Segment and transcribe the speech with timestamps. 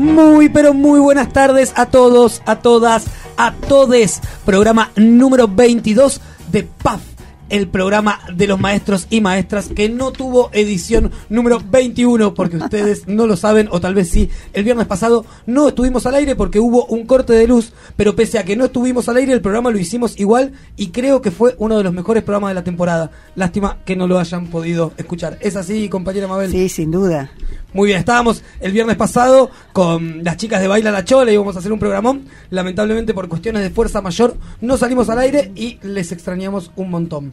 [0.00, 3.04] Muy, pero muy buenas tardes a todos, a todas,
[3.36, 4.22] a todes.
[4.46, 7.02] Programa número 22 de PAF
[7.50, 13.08] el programa de los maestros y maestras que no tuvo edición número 21 porque ustedes
[13.08, 14.30] no lo saben o tal vez sí.
[14.54, 18.38] El viernes pasado no estuvimos al aire porque hubo un corte de luz, pero pese
[18.38, 21.56] a que no estuvimos al aire el programa lo hicimos igual y creo que fue
[21.58, 23.10] uno de los mejores programas de la temporada.
[23.34, 25.36] Lástima que no lo hayan podido escuchar.
[25.40, 26.52] ¿Es así, compañera Mabel?
[26.52, 27.32] Sí, sin duda.
[27.72, 31.56] Muy bien, estábamos el viernes pasado con las chicas de Baila la Chola y íbamos
[31.56, 32.26] a hacer un programón.
[32.50, 37.32] Lamentablemente por cuestiones de fuerza mayor no salimos al aire y les extrañamos un montón.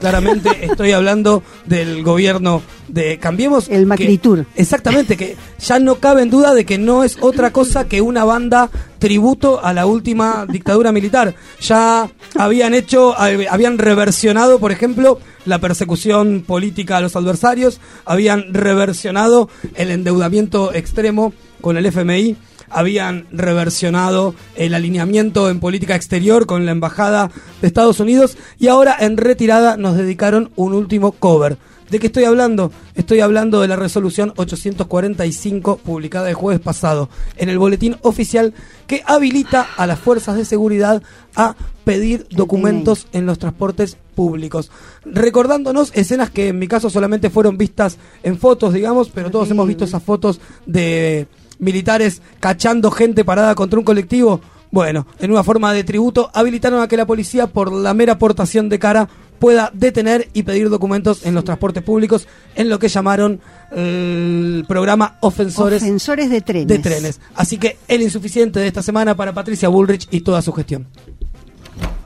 [0.00, 3.68] claramente estoy hablando del gobierno de Cambiemos.
[3.68, 4.46] El Macritur.
[4.56, 8.24] exactamente, que ya no cabe en duda de que no es otra cosa que una
[8.24, 11.34] banda tributo a la última dictadura militar.
[11.60, 19.48] Ya habían hecho, habían reversionado, por ejemplo, la persecución política a los adversarios, habían reversionado
[19.76, 22.36] el endeudamiento extremo con el FMI
[22.70, 28.96] habían reversionado el alineamiento en política exterior con la Embajada de Estados Unidos y ahora
[28.98, 31.58] en retirada nos dedicaron un último cover.
[31.90, 32.70] ¿De qué estoy hablando?
[32.94, 38.54] Estoy hablando de la resolución 845 publicada el jueves pasado en el boletín oficial
[38.86, 41.02] que habilita a las fuerzas de seguridad
[41.34, 44.70] a pedir documentos en los transportes públicos.
[45.04, 49.66] Recordándonos escenas que en mi caso solamente fueron vistas en fotos, digamos, pero todos hemos
[49.66, 51.26] visto esas fotos de
[51.60, 54.40] militares cachando gente parada contra un colectivo.
[54.72, 58.68] Bueno, en una forma de tributo, habilitaron a que la policía, por la mera aportación
[58.68, 59.08] de cara,
[59.40, 63.40] pueda detener y pedir documentos en los transportes públicos en lo que llamaron
[63.72, 66.68] el programa Ofensores, Ofensores de trenes.
[66.68, 67.20] de trenes.
[67.34, 70.86] Así que el insuficiente de esta semana para Patricia Bullrich y toda su gestión.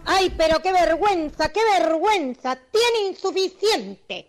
[0.06, 2.56] ¡Ay, pero qué vergüenza, qué vergüenza!
[2.70, 4.28] ¡Tiene insuficiente!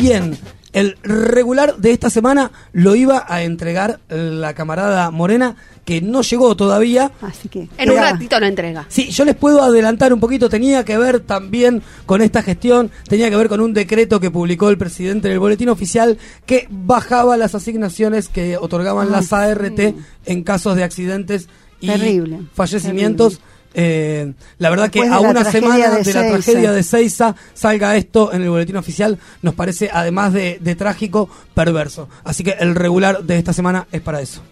[0.00, 0.36] Bien,
[0.74, 6.56] el regular de esta semana lo iba a entregar la camarada Morena, que no llegó
[6.56, 7.12] todavía.
[7.22, 7.68] Así que.
[7.78, 8.84] En un ratito lo entrega.
[8.88, 10.48] Sí, yo les puedo adelantar un poquito.
[10.48, 14.68] Tenía que ver también con esta gestión, tenía que ver con un decreto que publicó
[14.68, 19.80] el presidente en el boletín oficial que bajaba las asignaciones que otorgaban las ART
[20.26, 21.48] en casos de accidentes
[21.80, 21.88] y
[22.52, 23.40] fallecimientos.
[23.76, 28.42] Eh, la verdad que a una semana de, la tragedia de Seiza salga esto en
[28.42, 32.08] el boletín oficial nos parece, además de, trágico, perverso.
[32.22, 34.42] Así que el regular de esta semana es para eso.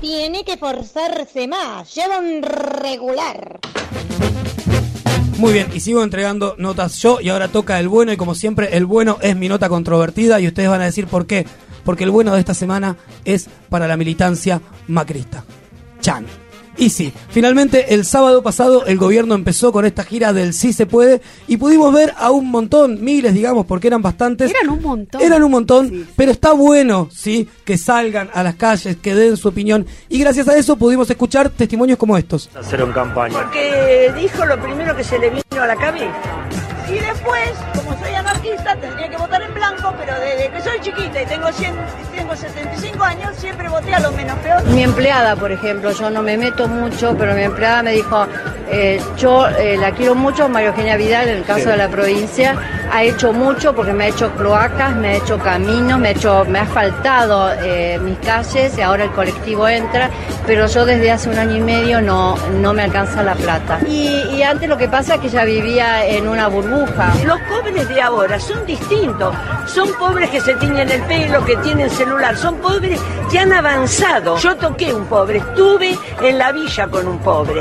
[0.00, 3.60] Tiene que forzarse más, lleva un regular.
[5.38, 8.76] Muy bien, y sigo entregando notas yo y ahora toca el bueno y como siempre
[8.76, 11.46] el bueno es mi nota controvertida y ustedes van a decir por qué.
[11.84, 15.44] Porque el bueno de esta semana es para la militancia macrista.
[16.00, 16.26] Chan.
[16.78, 20.86] Y sí, finalmente el sábado pasado el gobierno empezó con esta gira del Sí se
[20.86, 24.50] puede y pudimos ver a un montón, miles digamos, porque eran bastantes.
[24.50, 25.20] Eran un montón.
[25.20, 26.10] Eran un montón, Sí, sí.
[26.16, 30.46] pero está bueno, sí, que salgan a las calles, que den su opinión y gracias
[30.48, 32.48] a eso pudimos escuchar testimonios como estos.
[32.56, 33.34] hacer en campaña.
[33.36, 36.06] Porque dijo lo primero que se le vino a la cabeza.
[36.88, 41.22] Y después, como soy anarquista, tendría que votar en blanco, pero desde que soy chiquita
[41.22, 41.74] y tengo, 100,
[42.14, 44.64] tengo 75 años, siempre voté a lo menos peor.
[44.66, 48.26] Mi empleada, por ejemplo, yo no me meto mucho, pero mi empleada me dijo,
[48.70, 52.56] eh, yo eh, la quiero mucho, María Eugenia Vidal, en el caso de la provincia,
[52.92, 56.44] ha hecho mucho porque me ha hecho cloacas, me ha hecho caminos, me ha, hecho,
[56.46, 60.10] me ha asfaltado eh, mis calles y ahora el colectivo entra,
[60.48, 63.80] pero yo desde hace un año y medio no, no me alcanza la plata.
[63.86, 67.12] Y, y antes lo que pasa es que ella vivía en una burbuja.
[67.26, 69.34] Los pobres de ahora son distintos.
[69.66, 72.34] Son pobres que se tiñen el pelo, que tienen celular.
[72.34, 72.98] Son pobres
[73.30, 74.38] que han avanzado.
[74.38, 77.60] Yo toqué un pobre, estuve en la villa con un pobre.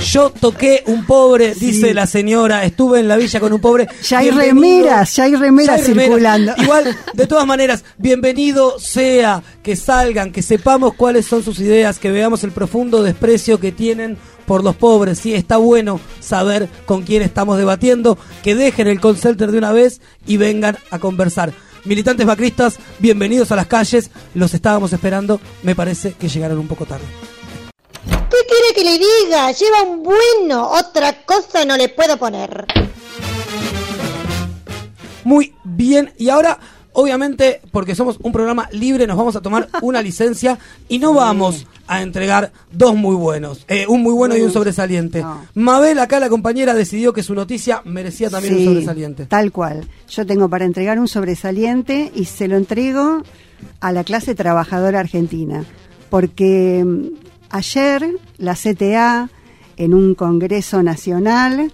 [0.00, 3.88] Yo toqué un pobre, dice la señora, estuve en la villa con un pobre.
[4.06, 6.52] Ya hay Bienvenido- remeras, ya hay remeras circulando.
[6.58, 12.10] Igual, de todas maneras, bienvenido sea que salgan, que sepamos cuáles son sus ideas, que
[12.10, 15.18] veamos el profundo desprecio que tienen por los pobres.
[15.18, 19.72] Sí, está bueno saber con quién estamos debatiendo, que dejen el call center de una
[19.72, 21.52] vez y vengan a conversar.
[21.86, 26.84] Militantes macristas, bienvenidos a las calles, los estábamos esperando, me parece que llegaron un poco
[26.86, 27.04] tarde.
[28.44, 29.52] ¿Qué quiere que le diga?
[29.52, 32.66] Lleva un bueno, otra cosa no le puedo poner.
[35.24, 36.58] Muy bien, y ahora,
[36.92, 40.58] obviamente, porque somos un programa libre, nos vamos a tomar una licencia
[40.88, 45.22] y no vamos a entregar dos muy buenos, eh, un muy bueno y un sobresaliente.
[45.22, 45.46] No.
[45.54, 49.24] Mabel, acá la compañera, decidió que su noticia merecía también un sobresaliente.
[49.24, 49.88] Tal cual.
[50.10, 53.22] Yo tengo para entregar un sobresaliente y se lo entrego
[53.80, 55.64] a la clase trabajadora argentina.
[56.10, 59.30] Porque mm, ayer la CTA,
[59.76, 61.72] en un Congreso Nacional,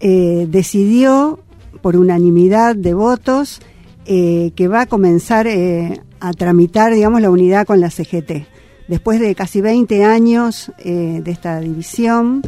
[0.00, 1.40] eh, decidió
[1.80, 3.60] por unanimidad de votos
[4.04, 8.46] eh, que va a comenzar eh, a tramitar, digamos, la unidad con la CGT.
[8.88, 12.42] Después de casi 20 años de esta división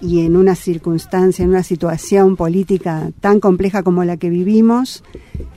[0.00, 5.02] y en una circunstancia, en una situación política tan compleja como la que vivimos,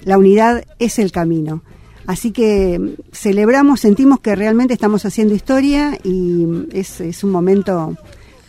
[0.04, 1.62] la unidad es el camino.
[2.06, 7.96] Así que celebramos, sentimos que realmente estamos haciendo historia y es, es un momento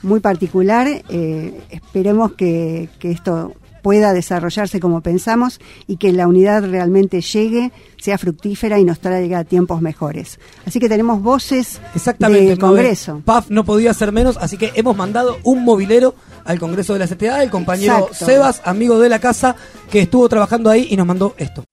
[0.02, 0.88] muy particular.
[1.08, 3.54] Eh, esperemos que, que esto
[3.84, 9.44] pueda desarrollarse como pensamos y que la unidad realmente llegue, sea fructífera y nos traiga
[9.44, 10.40] tiempos mejores.
[10.64, 12.58] Así que tenemos voces Exactamente, del.
[12.58, 13.20] Congreso.
[13.22, 16.14] PAF no podía ser menos, así que hemos mandado un movilero
[16.46, 18.24] al Congreso de la CTA, el compañero Exacto.
[18.24, 19.54] Sebas, amigo de la casa,
[19.90, 21.64] que estuvo trabajando ahí y nos mandó esto.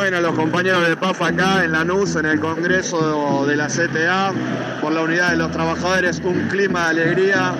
[0.00, 4.32] Bueno, los compañeros de PAF acá en Lanús, en el Congreso de la CTA,
[4.80, 7.52] por la unidad de los trabajadores, un clima de alegría,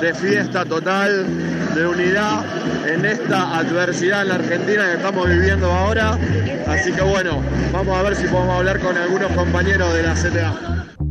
[0.00, 1.24] de fiesta total,
[1.72, 2.44] de unidad
[2.88, 6.18] en esta adversidad en la Argentina que estamos viviendo ahora.
[6.66, 7.40] Así que bueno,
[7.72, 11.03] vamos a ver si podemos hablar con algunos compañeros de la CTA.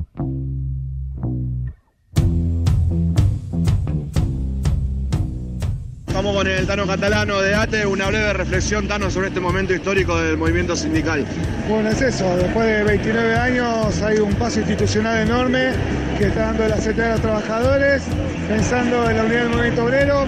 [6.13, 10.15] Estamos con el Tano Catalano de ATE, una breve reflexión, Tano, sobre este momento histórico
[10.15, 11.25] del movimiento sindical.
[11.68, 15.71] Bueno, es eso, después de 29 años hay un paso institucional enorme
[16.19, 18.04] que está dando la CTA de los trabajadores,
[18.48, 20.27] pensando en la unidad del movimiento obrero,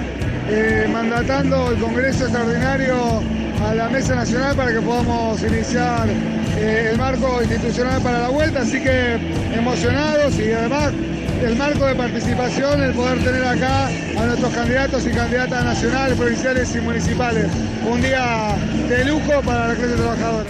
[0.49, 3.21] eh, mandatando el Congreso Extraordinario
[3.63, 6.09] a la Mesa Nacional para que podamos iniciar
[6.57, 9.19] eh, el marco institucional para la vuelta, así que
[9.53, 10.93] emocionados y además
[11.41, 16.75] el marco de participación, el poder tener acá a nuestros candidatos y candidatas nacionales, provinciales
[16.75, 17.47] y municipales.
[17.89, 18.55] Un día
[18.87, 20.49] de lujo para la clase trabajadora.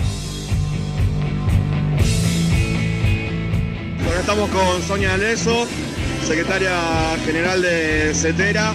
[4.04, 5.68] Bueno, estamos con Sonia Leso,
[6.26, 6.78] secretaria
[7.26, 8.74] general de CETERA,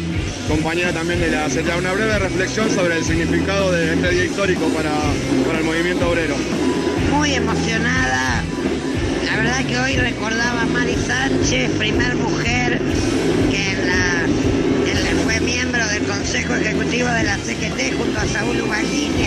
[0.48, 1.76] compañera también de la CETERA.
[1.78, 4.92] Una breve reflexión sobre el significado de este día histórico para,
[5.46, 6.34] para el movimiento obrero.
[7.12, 8.42] muy emocionada.
[9.58, 12.80] Que hoy recordaba a Mari Sánchez, primer mujer
[13.50, 19.19] que en fue miembro del Consejo Ejecutivo de la CGT junto a Saúl Ubaldín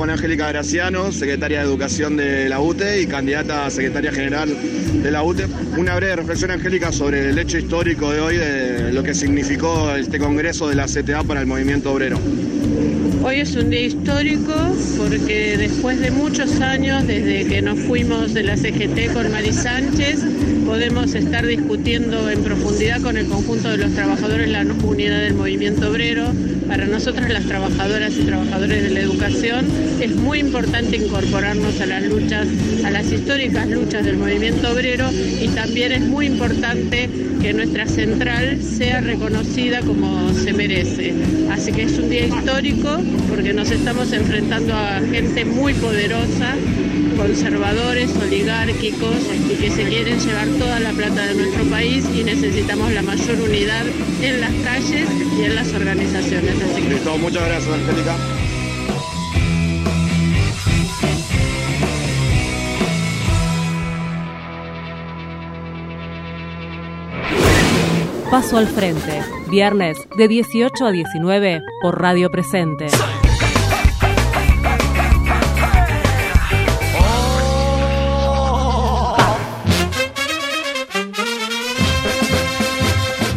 [0.00, 4.48] con Angélica Graciano, secretaria de Educación de la UTE y candidata a secretaria general
[5.02, 5.46] de la UTE.
[5.76, 10.18] Una breve reflexión, Angélica, sobre el hecho histórico de hoy, de lo que significó este
[10.18, 12.18] congreso de la CTA para el movimiento obrero.
[13.22, 14.54] Hoy es un día histórico
[14.96, 20.20] porque después de muchos años, desde que nos fuimos de la CGT con Mari Sánchez,
[20.64, 25.90] podemos estar discutiendo en profundidad con el conjunto de los trabajadores la unidad del movimiento
[25.90, 26.32] obrero.
[26.70, 29.66] Para nosotras las trabajadoras y trabajadores de la educación
[30.00, 32.46] es muy importante incorporarnos a las luchas,
[32.84, 37.10] a las históricas luchas del movimiento obrero y también es muy importante
[37.42, 41.12] que nuestra central sea reconocida como se merece.
[41.50, 42.98] Así que es un día histórico
[43.28, 46.54] porque nos estamos enfrentando a gente muy poderosa,
[47.20, 49.16] conservadores, oligárquicos
[49.50, 53.38] y que se quieren llevar toda la plata de nuestro país y necesitamos la mayor
[53.40, 53.84] unidad
[54.22, 55.06] en las calles
[55.38, 56.54] y en las organizaciones.
[56.62, 58.16] Así que Listo, muchas gracias, Angélica.
[68.30, 72.86] Paso al frente, viernes de 18 a 19 por Radio Presente.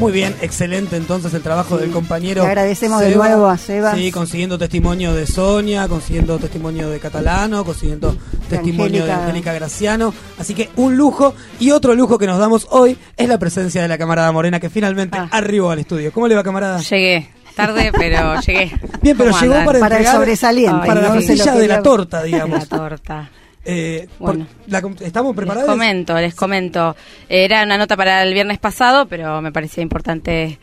[0.03, 2.41] Muy bien, excelente entonces el trabajo del compañero.
[2.43, 3.98] Le agradecemos de nuevo a Sebas.
[3.98, 8.13] Sí, consiguiendo testimonio de Sonia, consiguiendo testimonio de Catalano, consiguiendo
[8.50, 9.53] testimonio de Angélica.
[9.53, 10.13] Graciano.
[10.38, 11.33] Así que un lujo.
[11.60, 14.69] Y otro lujo que nos damos hoy es la presencia de la camarada Morena que
[14.69, 15.29] finalmente Ah.
[15.31, 16.12] arribó al estudio.
[16.12, 16.79] ¿Cómo le va, camarada?
[16.79, 18.74] Llegué, tarde, pero llegué.
[19.01, 19.65] Bien, pero ¿Cómo llegó andan?
[19.67, 22.60] para, Para el sobresaliente, Para la frutilla de la torta, digamos.
[22.69, 23.29] La torta.
[23.65, 24.46] Eh, Bueno.
[24.67, 25.70] la ¿Estamos Les preparados?
[25.70, 26.96] comento, les comento.
[27.29, 30.60] Era una nota para el viernes pasado, pero me parecía importante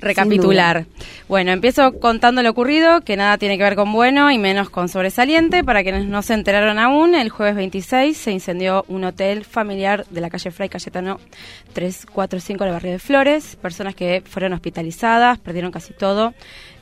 [0.00, 0.84] recapitular.
[1.28, 4.88] Bueno, empiezo contando lo ocurrido, que nada tiene que ver con bueno y menos con
[4.90, 5.64] sobresaliente.
[5.64, 10.20] Para quienes no se enteraron aún, el jueves 26 se incendió un hotel familiar de
[10.20, 11.18] la calle Fray Cayetano
[11.72, 13.56] 345 del barrio de Flores.
[13.56, 16.34] Personas que fueron hospitalizadas, perdieron casi todo,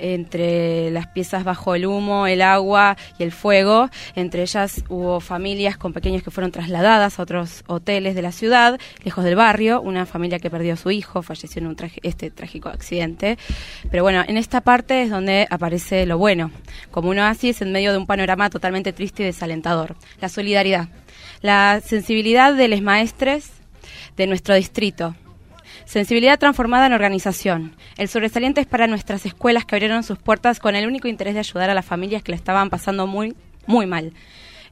[0.02, 3.88] entre las piezas bajo el humo, el agua y el fuego.
[4.16, 8.78] Entre ellas hubo familias con pequeños que fueron trasladadas a otros hoteles de la ciudad,
[9.04, 9.80] lejos del barrio.
[9.80, 13.38] Una familia que perdió a su hijo, falleció en un este trágico accidente.
[13.90, 16.50] Pero bueno, en esta parte es donde aparece lo bueno,
[16.90, 19.96] como un oasis en medio de un panorama totalmente triste y desalentador.
[20.20, 20.88] La solidaridad,
[21.40, 23.50] la sensibilidad de los maestres
[24.16, 25.14] de nuestro distrito,
[25.84, 27.74] Sensibilidad transformada en organización.
[27.96, 31.40] El sobresaliente es para nuestras escuelas que abrieron sus puertas con el único interés de
[31.40, 33.34] ayudar a las familias que la estaban pasando muy,
[33.66, 34.12] muy mal.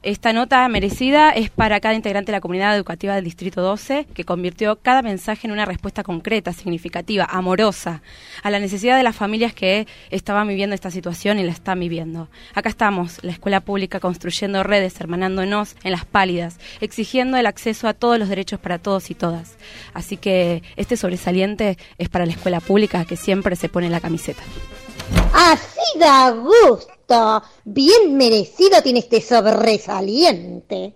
[0.03, 4.23] Esta nota merecida es para cada integrante de la comunidad educativa del Distrito 12, que
[4.23, 8.01] convirtió cada mensaje en una respuesta concreta, significativa, amorosa,
[8.41, 12.29] a la necesidad de las familias que estaban viviendo esta situación y la están viviendo.
[12.55, 17.93] Acá estamos, la escuela pública, construyendo redes, hermanándonos en las pálidas, exigiendo el acceso a
[17.93, 19.55] todos los derechos para todos y todas.
[19.93, 24.41] Así que este sobresaliente es para la escuela pública que siempre se pone la camiseta.
[25.31, 27.00] Así da gusto.
[27.65, 30.93] Bien merecido tiene este sobresaliente.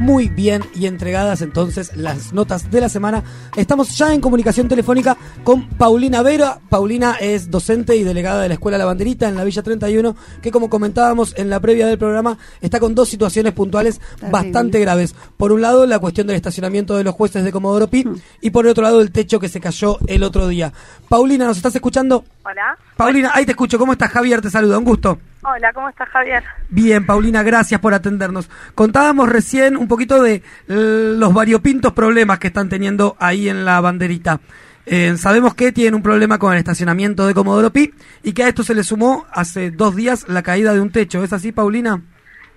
[0.00, 3.24] Muy bien y entregadas entonces las notas de la semana.
[3.56, 6.60] Estamos ya en comunicación telefónica con Paulina Vera.
[6.68, 10.52] Paulina es docente y delegada de la Escuela La Banderita en la Villa 31, que
[10.52, 14.00] como comentábamos en la previa del programa, está con dos situaciones puntuales
[14.30, 15.16] bastante graves.
[15.36, 18.04] Por un lado, la cuestión del estacionamiento de los jueces de Comodoro Pi
[18.40, 20.72] y por otro lado, el techo que se cayó el otro día.
[21.08, 22.24] Paulina, ¿nos estás escuchando?
[22.44, 22.78] Hola.
[22.96, 23.78] Paulina, ahí te escucho.
[23.78, 24.40] ¿Cómo estás, Javier?
[24.40, 25.18] Te saluda, un gusto.
[25.50, 26.44] Hola, ¿cómo estás, Javier?
[26.68, 28.50] Bien, Paulina, gracias por atendernos.
[28.74, 34.40] Contábamos recién un poquito de los variopintos problemas que están teniendo ahí en la banderita.
[34.84, 38.48] Eh, sabemos que tienen un problema con el estacionamiento de Comodoro Pi y que a
[38.48, 41.24] esto se le sumó hace dos días la caída de un techo.
[41.24, 42.02] ¿Es así, Paulina?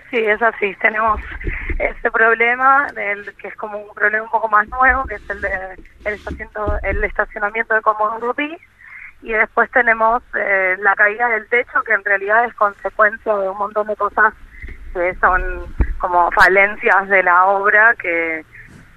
[0.10, 0.76] Sí, es así.
[0.82, 1.22] Tenemos
[1.80, 5.40] este problema, del, que es como un problema un poco más nuevo, que es el
[5.40, 5.50] de
[6.04, 8.58] el estacionamiento, el estacionamiento de Comodoro Pi.
[9.22, 13.58] Y después tenemos eh, la caída del techo, que en realidad es consecuencia de un
[13.58, 14.34] montón de cosas
[14.94, 15.66] que son
[16.00, 18.44] como falencias de la obra, que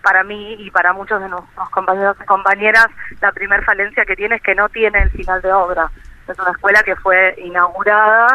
[0.02, 2.86] para mí y para muchos de nuestros compañeros y compañeras,
[3.20, 5.90] la primer falencia que tiene es que no tiene el final de obra.
[6.28, 8.28] Es una escuela que fue inaugurada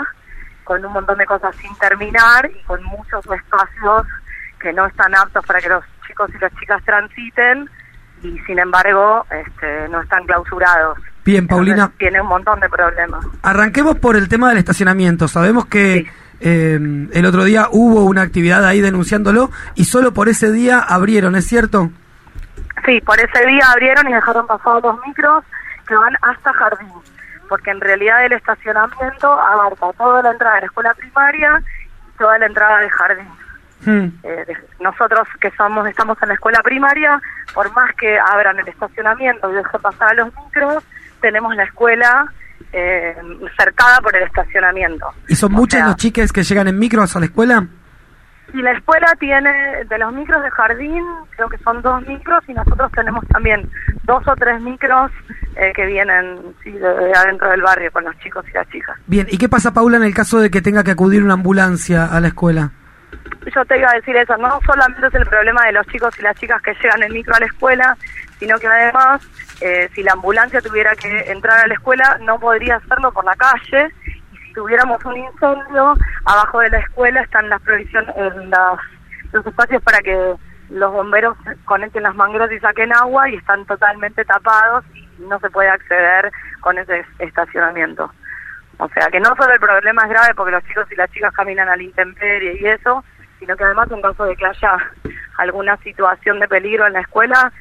[0.63, 4.07] con un montón de cosas sin terminar y con muchos espacios
[4.59, 7.69] que no están aptos para que los chicos y las chicas transiten
[8.23, 10.97] y sin embargo este, no están clausurados.
[11.25, 11.75] Bien, Paulina.
[11.75, 13.25] Entonces, tiene un montón de problemas.
[13.43, 15.27] Arranquemos por el tema del estacionamiento.
[15.27, 16.09] Sabemos que
[16.39, 16.79] eh,
[17.11, 21.45] el otro día hubo una actividad ahí denunciándolo y solo por ese día abrieron, ¿es
[21.45, 21.91] cierto?
[22.85, 25.43] Sí, por ese día abrieron y dejaron pasar dos micros
[25.87, 26.87] que van hasta jardín,
[27.49, 31.61] porque en realidad el estacionamiento abarca toda la entrada de la escuela primaria
[32.13, 33.27] y toda la entrada de jardín.
[33.85, 34.07] Hmm.
[34.23, 34.45] Eh,
[34.79, 37.21] nosotros que somos estamos en la escuela primaria,
[37.53, 40.83] por más que abran el estacionamiento y dejen pasar a los micros,
[41.21, 42.25] tenemos la escuela
[42.73, 43.15] eh,
[43.57, 45.07] cercada por el estacionamiento.
[45.27, 47.67] ¿Y son O muchos sea, los chiques que llegan en micros a la escuela?
[48.53, 51.03] Y la escuela tiene, de los micros de jardín,
[51.35, 53.69] creo que son dos micros y nosotros tenemos también
[54.03, 55.11] dos o tres micros
[55.55, 58.97] eh, que vienen sí, de, de adentro del barrio con los chicos y las chicas.
[59.05, 62.05] Bien, ¿y qué pasa, Paula, en el caso de que tenga que acudir una ambulancia
[62.05, 62.71] a la escuela?
[63.53, 66.21] Yo te iba a decir eso, no solamente es el problema de los chicos y
[66.21, 67.97] las chicas que llegan en micro a la escuela,
[68.37, 69.21] sino que además,
[69.61, 73.35] eh, si la ambulancia tuviera que entrar a la escuela, no podría hacerlo por la
[73.35, 73.89] calle.
[74.31, 78.79] Y si tuviéramos un incendio, abajo de la escuela están las provisiones, eh, las,
[79.31, 80.35] los espacios para que
[80.69, 81.35] los bomberos
[81.65, 86.31] conecten las mangueras y saquen agua y están totalmente tapados y no se puede acceder
[86.61, 88.11] con ese estacionamiento.
[88.79, 91.33] O sea, que no solo el problema es grave porque los chicos y las chicas
[91.33, 93.03] caminan a la intemperie y eso,
[93.37, 94.77] sino que además en caso de que haya
[95.37, 97.51] alguna situación de peligro en la escuela,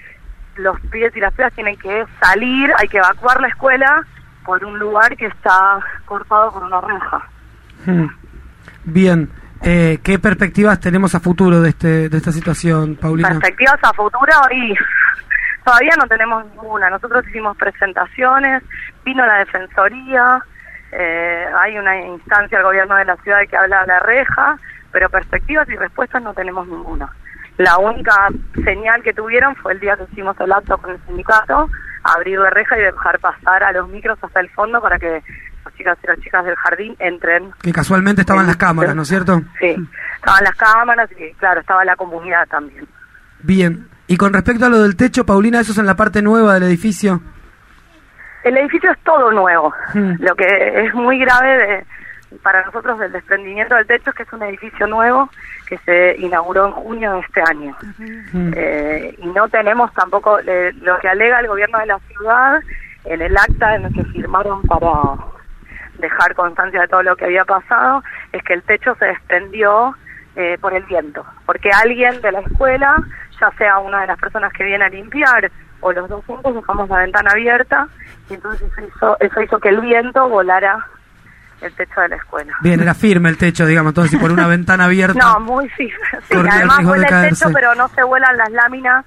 [0.57, 4.07] los pibes y las pibas tienen que salir, hay que evacuar la escuela
[4.45, 7.29] por un lugar que está cortado por una reja.
[7.85, 8.07] Hmm.
[8.85, 9.29] Bien,
[9.63, 13.31] eh, ¿qué perspectivas tenemos a futuro de, este, de esta situación, Paulina?
[13.31, 14.73] Perspectivas a futuro y
[15.65, 16.91] todavía no tenemos ninguna.
[16.91, 18.63] Nosotros hicimos presentaciones,
[19.05, 20.43] vino la Defensoría,
[20.93, 24.59] eh, hay una instancia del gobierno de la ciudad que habla de la reja,
[24.93, 27.09] pero perspectivas y respuestas no tenemos ninguna.
[27.59, 28.29] La única
[28.65, 31.69] señal que tuvieron fue el día que hicimos el acto con el sindicato,
[32.05, 35.23] abrir la reja y dejar pasar a los micros hasta el fondo para que
[35.65, 37.51] las chicas y las chicas del jardín entren.
[37.61, 39.43] Que casualmente estaban las cámaras, ¿no es cierto?
[39.59, 39.77] Sí,
[40.17, 42.87] estaban las cámaras y claro, estaba la comunidad también.
[43.43, 46.55] Bien, y con respecto a lo del techo, Paulina, eso es en la parte nueva
[46.55, 47.21] del edificio.
[48.45, 49.73] El edificio es todo nuevo.
[49.95, 50.15] Hmm.
[50.21, 51.85] Lo que es muy grave de,
[52.43, 55.29] para nosotros del desprendimiento del techo es que es un edificio nuevo
[55.67, 57.77] que se inauguró en junio de este año.
[58.55, 62.61] Eh, y no tenemos tampoco eh, lo que alega el gobierno de la ciudad
[63.05, 64.91] en el acta en el que firmaron para
[65.99, 68.03] dejar constancia de todo lo que había pasado,
[68.33, 69.95] es que el techo se desprendió
[70.37, 72.97] eh, por el viento, porque alguien de la escuela,
[73.41, 76.89] ya sea una de las personas que viene a limpiar o los dos juntos, dejamos
[76.89, 77.89] la ventana abierta
[78.31, 80.87] y entonces eso hizo, eso hizo que el viento volara
[81.61, 82.53] el techo de la escuela.
[82.63, 85.19] Bien, era firme el techo, digamos, entonces si por una ventana abierta...
[85.19, 86.07] No, muy firme.
[86.29, 89.05] Sí, además vuela el techo, pero no se vuelan las láminas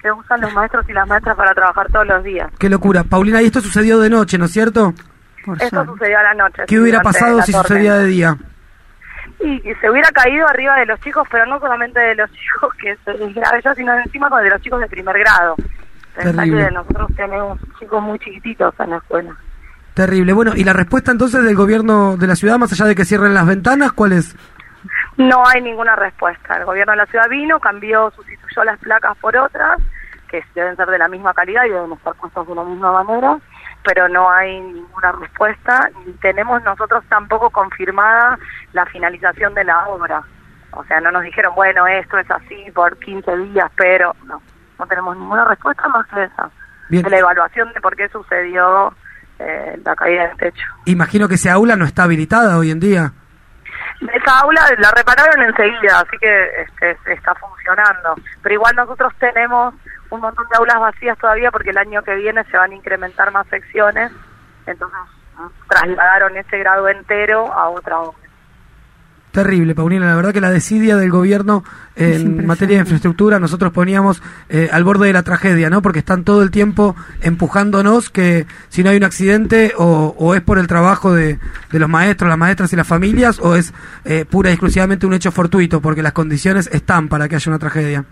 [0.00, 2.50] que usan los maestros y las maestras para trabajar todos los días.
[2.58, 3.04] Qué locura.
[3.04, 4.92] Paulina, y esto sucedió de noche, ¿no es cierto?
[5.60, 6.64] Eso sucedió a la noche.
[6.66, 8.36] ¿Qué hubiera pasado si sucedía de día?
[9.40, 12.96] Y se hubiera caído arriba de los chicos, pero no solamente de los chicos que
[13.04, 15.56] se les grave sino encima con de los chicos de primer grado.
[16.14, 16.66] Pensá Terrible.
[16.66, 19.36] que nosotros tenemos chicos muy chiquititos en la escuela.
[19.94, 20.32] Terrible.
[20.32, 23.34] Bueno, ¿y la respuesta entonces del gobierno de la ciudad, más allá de que cierren
[23.34, 24.34] las ventanas, cuál es?
[25.16, 26.56] No hay ninguna respuesta.
[26.56, 29.78] El gobierno de la ciudad vino, cambió, sustituyó las placas por otras,
[30.28, 33.38] que deben ser de la misma calidad y deben estar puestas de la misma manera,
[33.84, 35.90] pero no hay ninguna respuesta.
[36.06, 38.38] Ni tenemos nosotros tampoco confirmada
[38.72, 40.22] la finalización de la obra.
[40.70, 44.40] O sea, no nos dijeron, bueno, esto es así por 15 días, pero no,
[44.82, 46.50] no tenemos ninguna respuesta más que esa.
[46.88, 47.04] Bien.
[47.04, 48.92] De la evaluación de por qué sucedió
[49.38, 50.66] eh, la caída del techo.
[50.86, 53.12] Imagino que esa aula no está habilitada hoy en día.
[54.00, 58.16] Esa aula la repararon enseguida, así que este, se está funcionando.
[58.42, 59.74] Pero igual nosotros tenemos
[60.10, 63.30] un montón de aulas vacías todavía porque el año que viene se van a incrementar
[63.30, 64.10] más secciones.
[64.66, 64.98] Entonces
[65.68, 68.21] trasladaron ese grado entero a otra obra.
[69.32, 70.06] Terrible, Paulina.
[70.06, 71.64] La verdad que la desidia del gobierno
[71.96, 75.80] en materia de infraestructura nosotros poníamos eh, al borde de la tragedia, ¿no?
[75.80, 80.42] Porque están todo el tiempo empujándonos que si no hay un accidente o, o es
[80.42, 81.38] por el trabajo de,
[81.70, 83.72] de los maestros, las maestras y las familias o es
[84.04, 87.58] eh, pura y exclusivamente un hecho fortuito porque las condiciones están para que haya una
[87.58, 88.04] tragedia.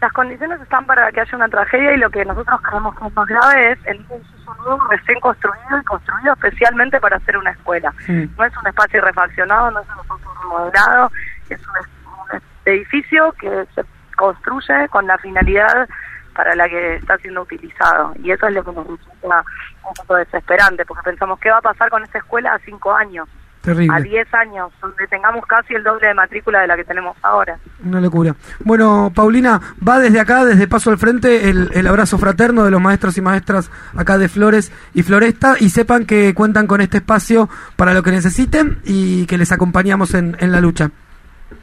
[0.00, 3.14] Las condiciones están para que haya una tragedia y lo que nosotros creemos que es
[3.14, 4.04] más grave es el
[4.46, 7.92] edificio nuevo recién construido y construido especialmente para hacer una escuela.
[8.08, 11.10] No es un espacio refaccionado, no es un espacio remodelado,
[11.50, 13.84] es un, un edificio que se
[14.16, 15.88] construye con la finalidad
[16.34, 18.12] para la que está siendo utilizado.
[18.22, 19.44] Y eso es lo que nos resulta
[19.84, 23.28] un poco desesperante, porque pensamos, ¿qué va a pasar con esta escuela a cinco años?
[23.66, 23.96] Terrible.
[23.96, 27.58] A diez años, donde tengamos casi el doble de matrícula de la que tenemos ahora.
[27.84, 28.36] Una locura.
[28.60, 32.80] Bueno, Paulina, va desde acá, desde Paso al Frente, el, el abrazo fraterno de los
[32.80, 37.48] maestros y maestras acá de Flores y Floresta y sepan que cuentan con este espacio
[37.74, 40.92] para lo que necesiten y que les acompañamos en, en la lucha.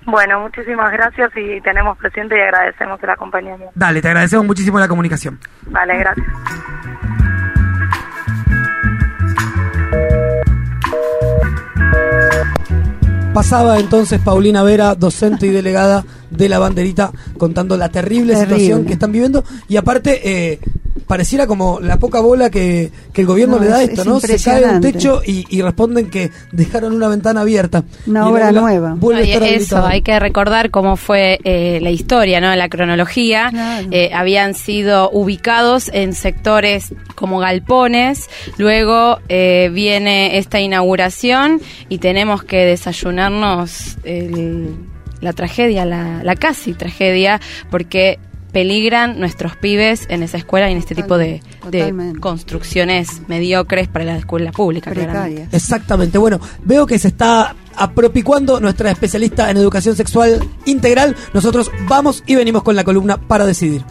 [0.06, 3.72] Bueno, muchísimas gracias y tenemos presente y agradecemos el acompañamiento.
[3.76, 5.40] Dale, te agradecemos muchísimo la comunicación.
[5.68, 6.28] Vale, gracias.
[13.34, 18.56] Pasaba entonces Paulina Vera, docente y delegada de la banderita, contando la terrible, Terrible.
[18.56, 20.60] situación que están viviendo y aparte eh,
[21.08, 24.02] pareciera como la poca bola que, que el gobierno No, le da a es- esto,
[24.02, 24.20] es ¿no?
[24.20, 27.84] Se cae un techo y, y responden que dejaron una ventana abierta.
[28.08, 28.96] Una obra nueva.
[28.98, 32.56] Vuelve a estar eso, hay que recordar cómo fue eh, la historia, ¿no?
[32.56, 33.52] La cronología.
[33.92, 38.30] Eh, habían sido ubicados en sectores como galpones.
[38.58, 44.76] Luego eh, viene esta inauguración y tenemos que desayunarnos el-
[45.22, 47.40] la tragedia, la, la casi tragedia,
[47.72, 48.20] porque
[48.54, 51.42] peligran nuestros pibes en esa escuela y en este tipo de,
[52.22, 54.92] construcciones mediocres para la escuela pública.
[54.92, 55.48] claramente.
[55.52, 56.18] Exactamente.
[56.18, 61.16] Bueno, veo que se está apropicuando nuestra especialista en educación sexual integral.
[61.34, 63.84] Nosotros vamos y venimos con la columna para decidir.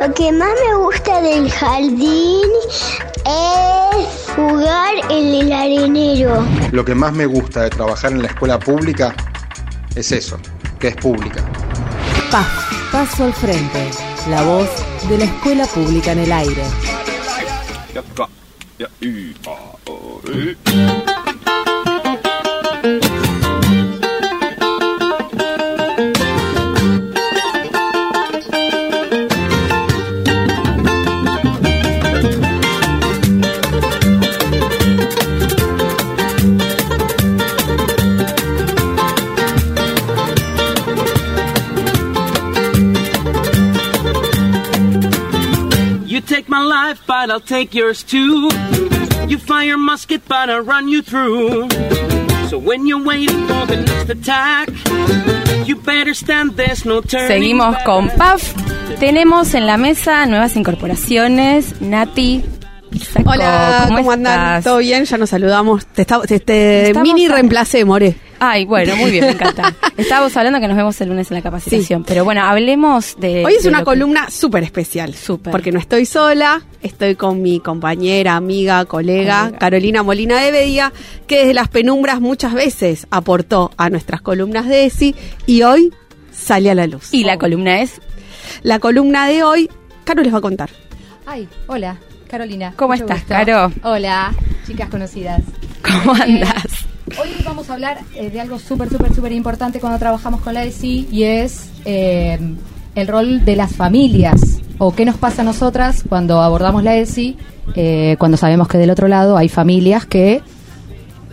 [0.00, 2.50] Lo que más me gusta del jardín
[3.24, 6.44] es jugar en el arenero.
[6.72, 9.14] Lo que más me gusta de trabajar en la escuela pública
[9.94, 10.36] es eso,
[10.80, 11.44] que es pública.
[12.32, 13.90] Paso al Frente,
[14.30, 14.66] la voz
[15.06, 16.62] de la escuela pública en el aire.
[46.92, 48.48] Life, but I'll take yours too.
[49.28, 51.68] You fire musket, but I'll run you through.
[52.48, 54.68] So when you're waiting for the next attack,
[55.66, 57.84] you better stand, there's no turning Seguimos back.
[57.84, 58.52] con PAF.
[59.00, 61.80] Tenemos en la mesa nuevas incorporaciones.
[61.80, 62.44] Nati.
[63.10, 64.34] Saco, Hola, ¿cómo, andan?
[64.58, 64.64] estás?
[64.64, 65.06] ¿Todo bien?
[65.06, 65.86] Ya nos saludamos.
[65.86, 68.14] Te, está- te- te Estamos mini a- reemplacé, More.
[68.44, 69.72] Ay, bueno, muy bien, me encanta.
[69.96, 72.02] Estábamos hablando que nos vemos el lunes en la capacitación.
[72.02, 73.44] Pero bueno, hablemos de.
[73.46, 75.14] Hoy es de una lo que- columna súper especial.
[75.14, 75.52] Súper.
[75.52, 79.58] Porque no estoy sola, estoy con mi compañera, amiga, colega, Colega.
[79.58, 80.92] Carolina Molina de Bedia,
[81.28, 85.14] que desde las penumbras muchas veces aportó a nuestras columnas de ESI
[85.46, 85.92] y hoy
[86.32, 87.14] sale a la luz.
[87.14, 88.00] Y la columna es.
[88.64, 89.70] La columna de hoy,
[90.02, 90.68] Caro les va a contar.
[91.26, 91.96] Ay, hola,
[92.28, 92.72] Carolina.
[92.76, 93.34] ¿Cómo estás, gusto.
[93.34, 93.72] Caro?
[93.84, 94.32] Hola,
[94.66, 95.42] chicas conocidas.
[95.84, 96.86] ¿Cómo Eh, andas?
[97.20, 100.64] Hoy vamos a hablar eh, de algo súper, súper, súper importante cuando trabajamos con la
[100.64, 102.38] ESI y es eh,
[102.94, 104.40] el rol de las familias
[104.78, 107.36] o qué nos pasa a nosotras cuando abordamos la ESI,
[107.74, 110.42] eh, cuando sabemos que del otro lado hay familias que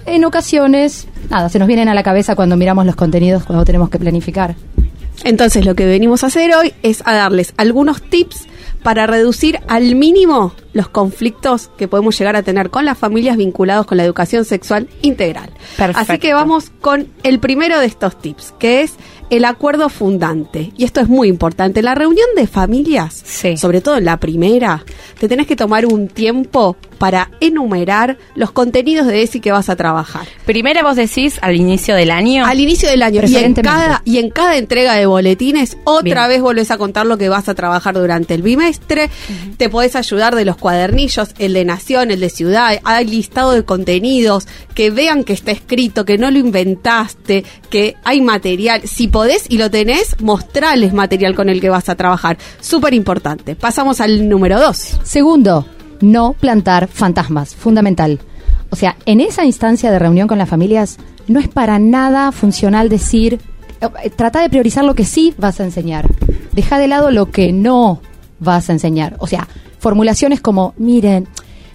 [0.05, 3.89] en ocasiones, nada, se nos vienen a la cabeza cuando miramos los contenidos cuando tenemos
[3.89, 4.55] que planificar.
[5.23, 8.47] Entonces lo que venimos a hacer hoy es a darles algunos tips
[8.83, 13.85] para reducir al mínimo los conflictos que podemos llegar a tener con las familias vinculados
[13.85, 15.51] con la educación sexual integral.
[15.77, 16.11] Perfecto.
[16.13, 18.95] Así que vamos con el primero de estos tips, que es
[19.29, 20.71] el acuerdo fundante.
[20.77, 21.79] Y esto es muy importante.
[21.79, 23.23] En la reunión de familias,
[23.57, 24.83] sobre todo en la primera,
[25.19, 29.75] te tenés que tomar un tiempo para enumerar los contenidos de ESI que vas a
[29.75, 30.27] trabajar.
[30.45, 32.45] Primero vos decís al inicio del año.
[32.45, 33.21] Al inicio del año.
[33.25, 36.27] Y en, cada, y en cada entrega de boletines, otra Bien.
[36.27, 39.09] vez volvés a contar lo que vas a trabajar durante el bimestre.
[39.57, 42.79] Te podés ayudar de los cuadernillos, el de Nación, el de Ciudad.
[42.83, 48.21] Hay listado de contenidos, que vean que está escrito, que no lo inventaste, que hay
[48.21, 48.81] material.
[48.83, 52.37] Si podés y lo tenés, mostrales material con el que vas a trabajar.
[52.59, 53.55] Súper importante.
[53.55, 54.99] Pasamos al número dos.
[55.03, 55.65] Segundo,
[56.01, 58.19] no plantar fantasmas, fundamental.
[58.71, 62.89] O sea, en esa instancia de reunión con las familias no es para nada funcional
[62.89, 63.39] decir,
[63.81, 66.07] eh, trata de priorizar lo que sí vas a enseñar.
[66.51, 68.01] Deja de lado lo que no
[68.39, 69.15] vas a enseñar.
[69.19, 69.47] O sea,
[69.79, 71.27] formulaciones como, miren,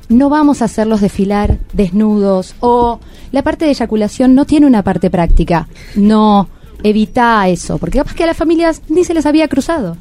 [0.09, 3.01] no vamos a hacerlos desfilar desnudos o
[3.33, 5.69] la parte de eyaculación no tiene una parte práctica.
[5.97, 6.49] No,
[6.83, 9.97] evita eso, porque capaz que a las familias ni se les había cruzado.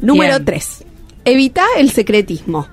[0.00, 0.44] Número Bien.
[0.44, 0.84] 3.
[1.24, 2.68] Evita el secretismo.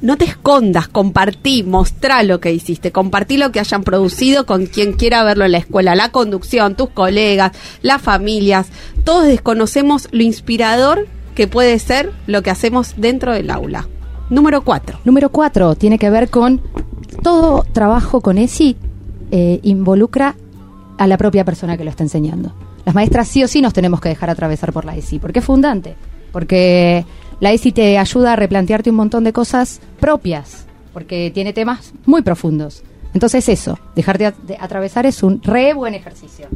[0.00, 4.92] No te escondas, compartí, mostrá lo que hiciste, compartí lo que hayan producido con quien
[4.92, 8.66] quiera verlo en la escuela, la conducción, tus colegas, las familias.
[9.04, 13.88] Todos desconocemos lo inspirador que puede ser lo que hacemos dentro del aula.
[14.30, 15.00] Número 4.
[15.04, 16.62] Número cuatro tiene que ver con
[17.22, 18.76] todo trabajo con ESI
[19.30, 20.36] eh, involucra
[20.98, 22.54] a la propia persona que lo está enseñando.
[22.84, 25.44] Las maestras sí o sí nos tenemos que dejar atravesar por la ESI, porque es
[25.44, 25.96] fundante,
[26.32, 27.04] porque
[27.40, 32.22] la ESI te ayuda a replantearte un montón de cosas propias, porque tiene temas muy
[32.22, 32.82] profundos.
[33.12, 34.26] Entonces eso, dejarte
[34.60, 36.48] atravesar es un re buen ejercicio.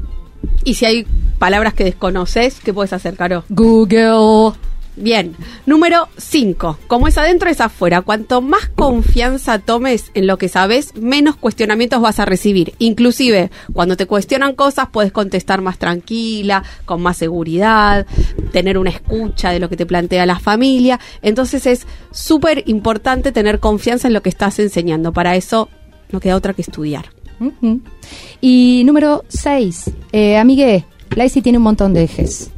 [0.64, 1.07] Y si hay
[1.38, 3.44] palabras que desconoces, ¿qué puedes hacer, Caro?
[3.48, 4.53] Google.
[5.01, 6.77] Bien, número 5.
[6.88, 8.03] Como es adentro, es afuera.
[8.03, 12.74] Cuanto más confianza tomes en lo que sabes, menos cuestionamientos vas a recibir.
[12.81, 18.07] Inclusive, cuando te cuestionan cosas, puedes contestar más tranquila, con más seguridad,
[18.51, 20.98] tener una escucha de lo que te plantea la familia.
[21.22, 25.12] Entonces es súper importante tener confianza en lo que estás enseñando.
[25.12, 25.68] Para eso
[26.11, 27.07] no queda otra que estudiar.
[28.40, 29.90] Y número 6.
[30.12, 30.85] Eh, amigue,
[31.42, 32.51] tiene un montón de ejes.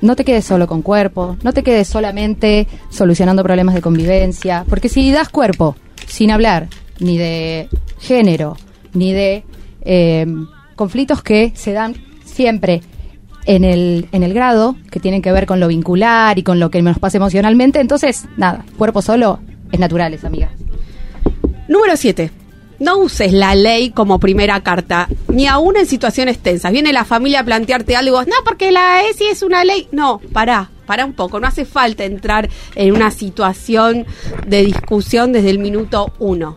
[0.00, 4.88] No te quedes solo con cuerpo, no te quedes solamente solucionando problemas de convivencia, porque
[4.88, 5.76] si das cuerpo,
[6.06, 6.68] sin hablar
[7.00, 8.56] ni de género,
[8.94, 9.44] ni de
[9.82, 10.26] eh,
[10.74, 12.80] conflictos que se dan siempre
[13.44, 16.70] en el, en el grado, que tienen que ver con lo vincular y con lo
[16.70, 20.50] que nos pasa emocionalmente, entonces, nada, cuerpo solo es naturales, amiga.
[21.68, 22.39] Número 7.
[22.80, 26.72] No uses la ley como primera carta, ni aún en situaciones tensas.
[26.72, 29.86] Viene la familia a plantearte algo, no, porque la ESI es una ley.
[29.92, 31.38] No, pará, pará un poco.
[31.38, 34.06] No hace falta entrar en una situación
[34.44, 36.56] de discusión desde el minuto uno.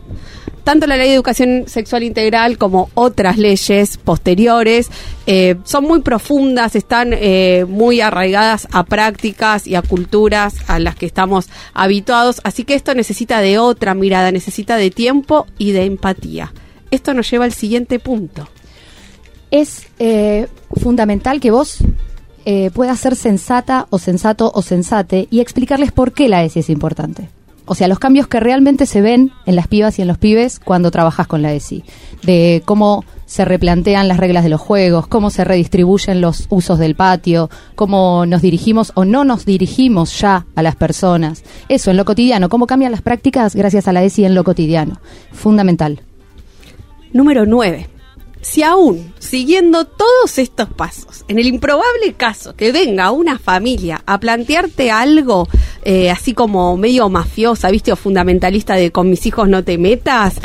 [0.64, 4.90] Tanto la ley de educación sexual integral como otras leyes posteriores
[5.28, 10.96] eh, son muy profundas, están eh, muy arraigadas a prácticas y a culturas a las
[10.96, 15.84] que estamos habituados, así que esto necesita de otra mirada, necesita de tiempo y de
[15.84, 16.52] empatía.
[16.90, 18.48] Esto nos lleva al siguiente punto.
[19.52, 20.48] es eh,
[20.80, 21.78] fundamental que vos
[22.44, 26.70] eh, puedas ser sensata o sensato o sensate y explicarles por qué la ESI es
[26.70, 27.28] importante.
[27.66, 30.60] O sea, los cambios que realmente se ven en las pibas y en los pibes
[30.60, 31.82] cuando trabajas con la ESI.
[32.22, 36.94] De cómo se replantean las reglas de los juegos, cómo se redistribuyen los usos del
[36.94, 41.42] patio, cómo nos dirigimos o no nos dirigimos ya a las personas.
[41.70, 45.00] Eso, en lo cotidiano, cómo cambian las prácticas gracias a la ESI en lo cotidiano.
[45.32, 46.02] Fundamental.
[47.14, 47.93] Número 9.
[48.44, 54.20] Si aún, siguiendo todos estos pasos, en el improbable caso que venga una familia a
[54.20, 55.48] plantearte algo
[55.82, 60.40] eh, así como medio mafiosa, viste, o fundamentalista de con mis hijos no te metas,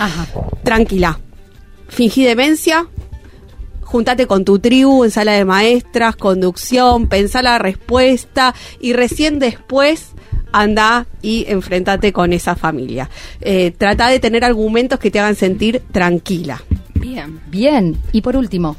[0.63, 1.19] tranquila.
[1.89, 2.87] Fingí demencia,
[3.81, 10.13] juntate con tu tribu en sala de maestras, conducción, pensá la respuesta y recién después
[10.53, 13.09] anda y enfrentate con esa familia.
[13.41, 16.63] Eh, trata de tener argumentos que te hagan sentir tranquila.
[16.99, 17.39] Bien.
[17.49, 17.97] Bien.
[18.11, 18.75] Y por último,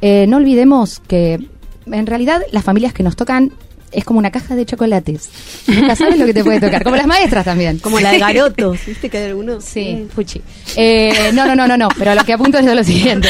[0.00, 1.38] eh, no olvidemos que
[1.86, 3.52] en realidad las familias que nos tocan
[3.92, 5.30] es como una caja de chocolates.
[5.68, 6.84] Nunca sabes lo que te puede tocar.
[6.84, 7.78] Como las maestras también.
[7.86, 9.64] Como la de garotos, ¿viste que hay algunos?
[9.64, 10.42] Sí, fuchi.
[10.76, 11.88] Eh, no, no, no, no, no.
[11.96, 13.28] Pero a lo que apunto es lo siguiente.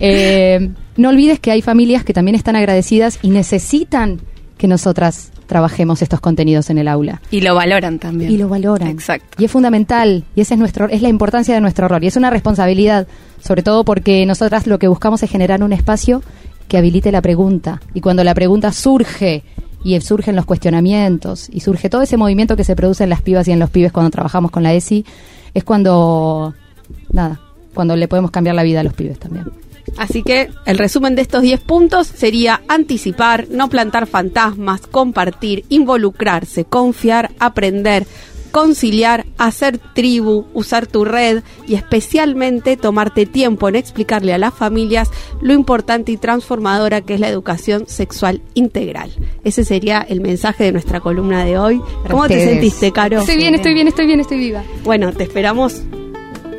[0.00, 4.20] Eh, no olvides que hay familias que también están agradecidas y necesitan
[4.58, 7.20] que nosotras trabajemos estos contenidos en el aula.
[7.30, 8.30] Y lo valoran también.
[8.30, 8.88] Y lo valoran.
[8.88, 9.40] Exacto.
[9.40, 12.04] Y es fundamental, y esa es nuestro, es la importancia de nuestro rol.
[12.04, 13.06] Y es una responsabilidad,
[13.42, 16.22] sobre todo porque nosotras lo que buscamos es generar un espacio
[16.68, 17.80] que habilite la pregunta.
[17.94, 19.44] Y cuando la pregunta surge,
[19.84, 23.48] y surgen los cuestionamientos, y surge todo ese movimiento que se produce en las pibas
[23.48, 25.04] y en los pibes cuando trabajamos con la ESI,
[25.54, 26.54] es cuando,
[27.12, 27.40] nada,
[27.74, 29.46] cuando le podemos cambiar la vida a los pibes también.
[29.98, 36.64] Así que el resumen de estos 10 puntos sería anticipar, no plantar fantasmas, compartir, involucrarse,
[36.64, 38.06] confiar, aprender,
[38.52, 45.08] conciliar, hacer tribu, usar tu red y especialmente tomarte tiempo en explicarle a las familias
[45.40, 49.10] lo importante y transformadora que es la educación sexual integral.
[49.42, 51.80] Ese sería el mensaje de nuestra columna de hoy.
[52.10, 53.20] ¿Cómo te sentiste, Caro?
[53.20, 54.62] Estoy bien, estoy bien, estoy bien, estoy viva.
[54.84, 55.80] Bueno, te esperamos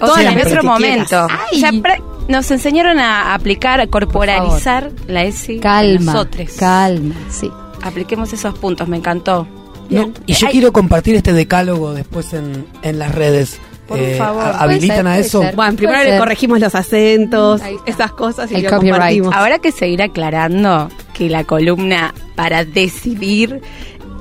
[0.01, 1.27] O sea, en otro momento.
[1.53, 5.59] Ya pra- nos enseñaron a aplicar, a corporalizar la ESI.
[5.59, 6.49] Calma, Nosotros.
[6.57, 7.51] calma, sí.
[7.81, 9.47] Apliquemos esos puntos, me encantó.
[9.89, 13.59] No, y yo Ay, quiero compartir este decálogo después en, en las redes.
[13.87, 14.43] Por Eh, favor.
[14.57, 15.43] ¿Habilitan a eso?
[15.55, 18.93] Bueno, primero le corregimos los acentos, esas cosas y El lo copyright.
[18.93, 19.35] compartimos.
[19.35, 23.61] Habrá que seguir aclarando que la columna para decidir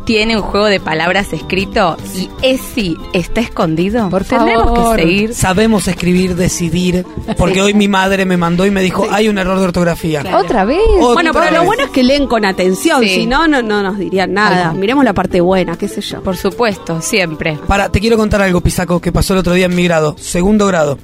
[0.04, 4.08] tiene un juego de palabras escrito y ese está escondido.
[4.10, 4.96] Por favor.
[4.96, 5.34] que seguir.
[5.34, 7.04] Sabemos escribir, decidir,
[7.36, 10.20] porque hoy mi madre me mandó y me dijo, hay un error de ortografía.
[10.20, 10.38] Claro.
[10.38, 10.78] ¿Otra vez?
[11.00, 13.08] Otra Bueno, pero lo bueno es que leen con atención, Sí.
[13.08, 14.72] si no, no, no nos dirían nada.
[14.72, 16.22] Miremos la parte buena, qué sé yo.
[16.22, 17.58] Por supuesto, siempre.
[17.66, 20.66] Para, te quiero contar algo, Pisaco, que pasó el otro día en mi grado, segundo
[20.66, 20.98] grado.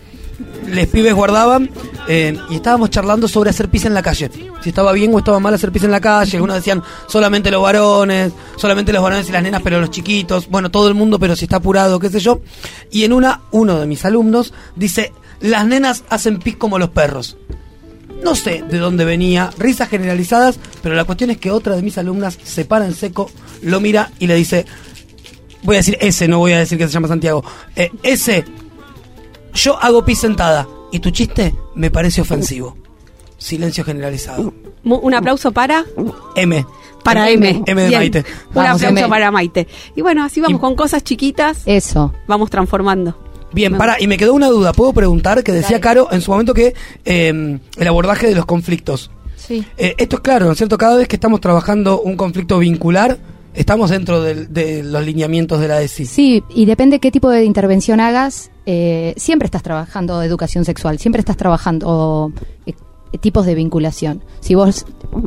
[0.66, 1.70] Les pibes guardaban
[2.06, 4.30] eh, y estábamos charlando sobre hacer pis en la calle.
[4.62, 6.36] Si estaba bien o estaba mal hacer pis en la calle.
[6.36, 10.48] Algunos decían solamente los varones, solamente los varones y las nenas, pero los chiquitos.
[10.48, 12.40] Bueno, todo el mundo, pero si está apurado, qué sé yo.
[12.90, 17.36] Y en una, uno de mis alumnos dice, las nenas hacen pis como los perros.
[18.22, 21.98] No sé de dónde venía, risas generalizadas, pero la cuestión es que otra de mis
[21.98, 23.30] alumnas se para en seco,
[23.62, 24.66] lo mira y le dice,
[25.62, 27.44] voy a decir ese, no voy a decir que se llama Santiago,
[27.76, 28.44] eh, ese,
[29.54, 32.76] yo hago pis sentada y tu chiste me parece ofensivo.
[33.36, 34.52] Silencio generalizado.
[34.84, 35.84] Un aplauso para
[36.34, 36.66] M.
[37.04, 37.62] Para M.
[37.66, 38.00] M de Bien.
[38.00, 38.18] Maite.
[38.18, 39.08] Un Vamos, aplauso M.
[39.08, 39.68] para Maite.
[39.94, 41.62] Y bueno, así vamos con cosas chiquitas.
[41.66, 42.12] Eso.
[42.26, 43.16] Vamos transformando.
[43.52, 44.72] Bien, para, y me quedó una duda.
[44.72, 45.42] ¿Puedo preguntar?
[45.42, 49.10] Que decía Caro en su momento que eh, el abordaje de los conflictos.
[49.36, 49.64] Sí.
[49.78, 50.76] Eh, esto es claro, ¿no es cierto?
[50.76, 53.18] Cada vez que estamos trabajando un conflicto vincular,
[53.58, 56.06] estamos dentro del- de, los lineamientos de la ESI.
[56.06, 61.20] Sí, y depende qué tipo de intervención hagas, eh, siempre estás trabajando educación sexual, siempre
[61.20, 62.32] estás trabajando
[62.66, 62.74] eh,
[63.20, 64.22] tipos de vinculación.
[64.40, 64.84] Si vos,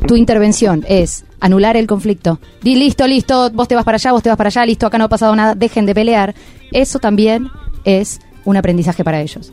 [0.08, 4.22] tu intervención es anular el conflicto, di listo, listo, vos te vas para allá, vos
[4.24, 6.36] te vas para allá, listo, acá no ha pasado nada, dejen de pelear,
[6.72, 7.48] eso también
[7.84, 9.52] es un aprendizaje para ellos.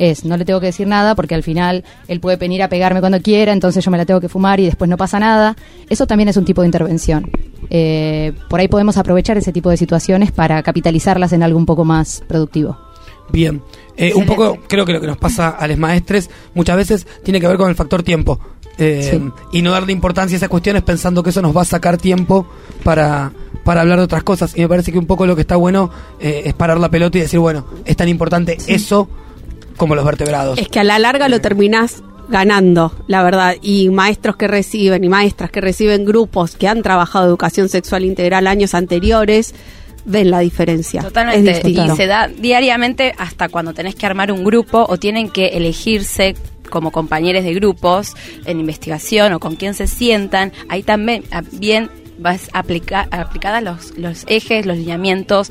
[0.00, 3.00] Es, no le tengo que decir nada porque al final él puede venir a pegarme
[3.00, 5.56] cuando quiera, entonces yo me la tengo que fumar y después no pasa nada.
[5.90, 7.30] Eso también es un tipo de intervención.
[7.68, 11.84] Eh, por ahí podemos aprovechar ese tipo de situaciones para capitalizarlas en algo un poco
[11.84, 12.78] más productivo.
[13.30, 13.60] Bien.
[13.94, 17.38] Eh, un poco, creo que lo que nos pasa a los maestres muchas veces tiene
[17.38, 18.40] que ver con el factor tiempo.
[18.78, 19.20] Eh,
[19.52, 22.46] Y no darle importancia a esas cuestiones pensando que eso nos va a sacar tiempo
[22.82, 23.30] para,
[23.64, 24.56] para hablar de otras cosas.
[24.56, 27.18] Y me parece que un poco lo que está bueno eh, es parar la pelota
[27.18, 29.10] y decir, bueno, es tan importante eso
[29.80, 30.58] como los vertebrados.
[30.58, 33.56] Es que a la larga lo terminás ganando, la verdad.
[33.62, 38.46] Y maestros que reciben y maestras que reciben grupos que han trabajado educación sexual integral
[38.46, 39.54] años anteriores,
[40.04, 41.00] ven la diferencia.
[41.00, 41.62] Totalmente.
[41.64, 46.34] Y se da diariamente hasta cuando tenés que armar un grupo o tienen que elegirse
[46.68, 48.14] como compañeros de grupos
[48.44, 50.52] en investigación o con quién se sientan.
[50.68, 55.50] Ahí también ah, bien vas aplica, aplicadas los, los ejes, los lineamientos,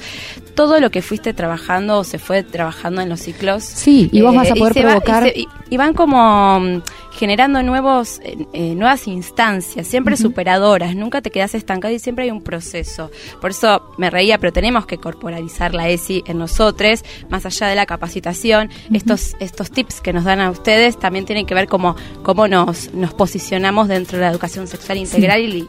[0.60, 3.64] todo lo que fuiste trabajando o se fue trabajando en los ciclos.
[3.64, 6.60] Sí, y vos vas a poder se va- provocar- y, se- y- y van como
[6.60, 6.82] mm,
[7.14, 12.32] generando nuevos eh, eh, nuevas instancias, siempre superadoras, nunca te quedas estancado y siempre hay
[12.32, 13.10] un proceso.
[13.40, 17.76] Por eso me reía, pero tenemos que corporalizar la ESI en nosotros, más allá de
[17.76, 18.70] la capacitación.
[18.92, 22.94] Estos estos tips que nos dan a ustedes también tienen que ver cómo, cómo nos,
[22.94, 25.68] nos posicionamos dentro de la educación sexual integral y,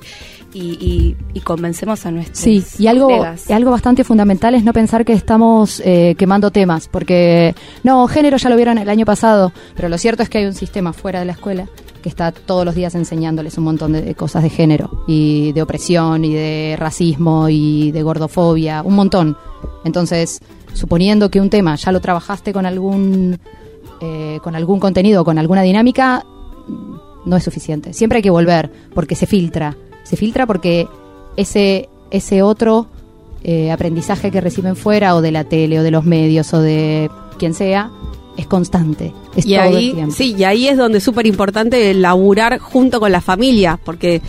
[0.52, 3.48] y, y- y convencemos a nuestros Sí, y algo, colegas.
[3.48, 8.36] y algo bastante fundamental es no pensar que estamos eh, quemando temas, porque no, género
[8.36, 11.20] ya lo vieron el año pasado, pero lo cierto es que hay un sistema fuera
[11.20, 11.66] de la escuela
[12.02, 15.60] que está todos los días enseñándoles un montón de, de cosas de género y de
[15.62, 19.36] opresión y de racismo y de gordofobia, un montón.
[19.84, 20.40] Entonces,
[20.72, 23.38] suponiendo que un tema ya lo trabajaste con algún
[24.00, 26.24] eh, con algún contenido, con alguna dinámica,
[27.26, 27.92] no es suficiente.
[27.92, 29.76] Siempre hay que volver, porque se filtra.
[30.10, 30.88] Se filtra porque
[31.36, 32.88] ese, ese otro
[33.44, 37.08] eh, aprendizaje que reciben fuera, o de la tele, o de los medios, o de
[37.38, 37.92] quien sea,
[38.36, 39.12] es constante.
[39.36, 40.14] Es y todo ahí, el tiempo.
[40.16, 44.20] sí, y ahí es donde es súper importante laburar junto con la familia, porque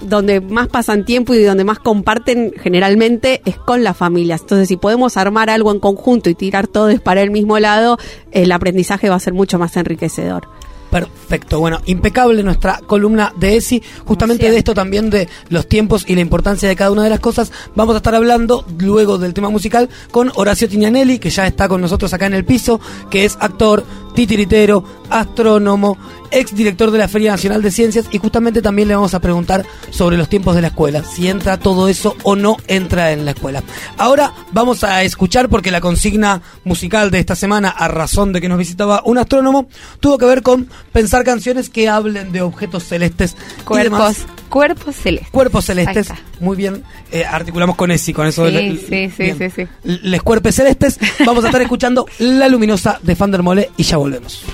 [0.00, 4.40] donde más pasan tiempo y donde más comparten generalmente es con las familias.
[4.40, 7.98] Entonces, si podemos armar algo en conjunto y tirar todos para el mismo lado,
[8.32, 10.48] el aprendizaje va a ser mucho más enriquecedor.
[10.94, 13.82] Perfecto, bueno, impecable nuestra columna de ESI.
[14.04, 17.18] Justamente de esto también, de los tiempos y la importancia de cada una de las
[17.18, 21.66] cosas, vamos a estar hablando luego del tema musical con Horacio Tignanelli, que ya está
[21.66, 22.80] con nosotros acá en el piso,
[23.10, 23.82] que es actor,
[24.14, 25.96] titiritero, astrónomo,
[26.30, 29.64] ex director de la Feria Nacional de Ciencias y justamente también le vamos a preguntar
[29.90, 33.32] sobre los tiempos de la escuela, si entra todo eso o no entra en la
[33.32, 33.62] escuela.
[33.98, 38.48] Ahora vamos a escuchar porque la consigna musical de esta semana, a razón de que
[38.48, 39.68] nos visitaba un astrónomo,
[40.00, 44.26] tuvo que ver con pensar canciones que hablen de objetos celestes y Cuerpos, demás.
[44.48, 45.30] cuerpos celestes.
[45.30, 46.08] Cuerpos celestes.
[46.40, 48.46] Muy bien, eh, articulamos con ESI, con eso.
[48.48, 49.68] Sí, de- sí, sí, sí, sí.
[50.02, 50.98] Les cuerpes celestes.
[51.24, 54.44] Vamos a estar escuchando La Luminosa de Fandermole y ya volvemos.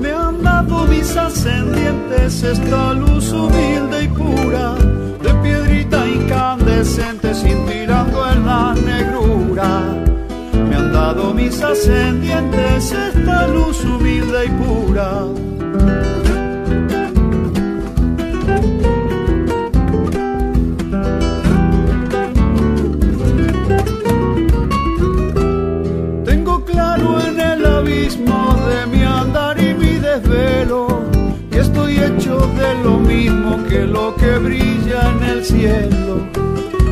[0.00, 4.74] Me han dado mis ascendientes esta luz humilde y pura,
[5.22, 9.68] de piedrita incandescente cintilando en la negrura.
[10.68, 15.45] Me han dado mis ascendientes esta luz humilde y pura.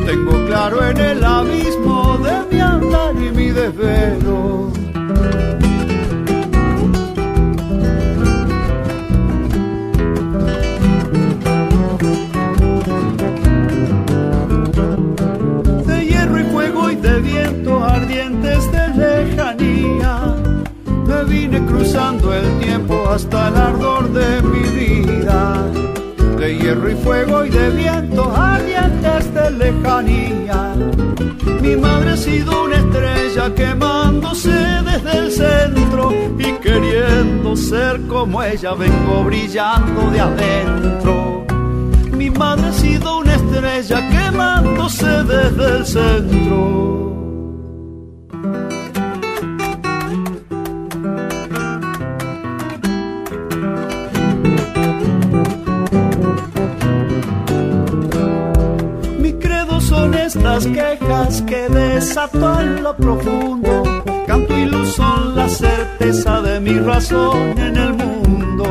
[0.05, 4.71] Tengo claro en el abismo de mi andar y mi desvelo
[21.27, 25.63] Vine cruzando el tiempo hasta el ardor de mi vida.
[26.37, 30.75] De hierro y fuego y de viento ardientes de lejanía.
[31.61, 38.73] Mi madre ha sido una estrella quemándose desde el centro y queriendo ser como ella
[38.73, 41.45] vengo brillando de adentro.
[42.11, 47.14] Mi madre ha sido una estrella quemándose desde el centro.
[60.35, 63.83] Estas quejas que desato en lo profundo.
[64.27, 68.65] Canto y luz son la certeza de mi razón en el mundo.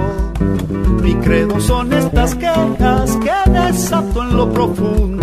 [1.02, 5.13] Mi credo son estas quejas que desato en lo profundo.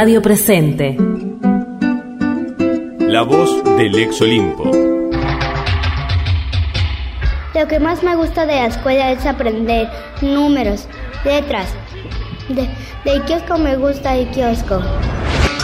[0.00, 0.96] Radio Presente.
[3.00, 4.70] La voz del ex Olimpo.
[7.52, 9.88] Lo que más me gusta de la escuela es aprender
[10.22, 10.86] números,
[11.24, 11.74] letras.
[12.48, 12.68] De,
[13.04, 14.80] del kiosco me gusta el kiosco.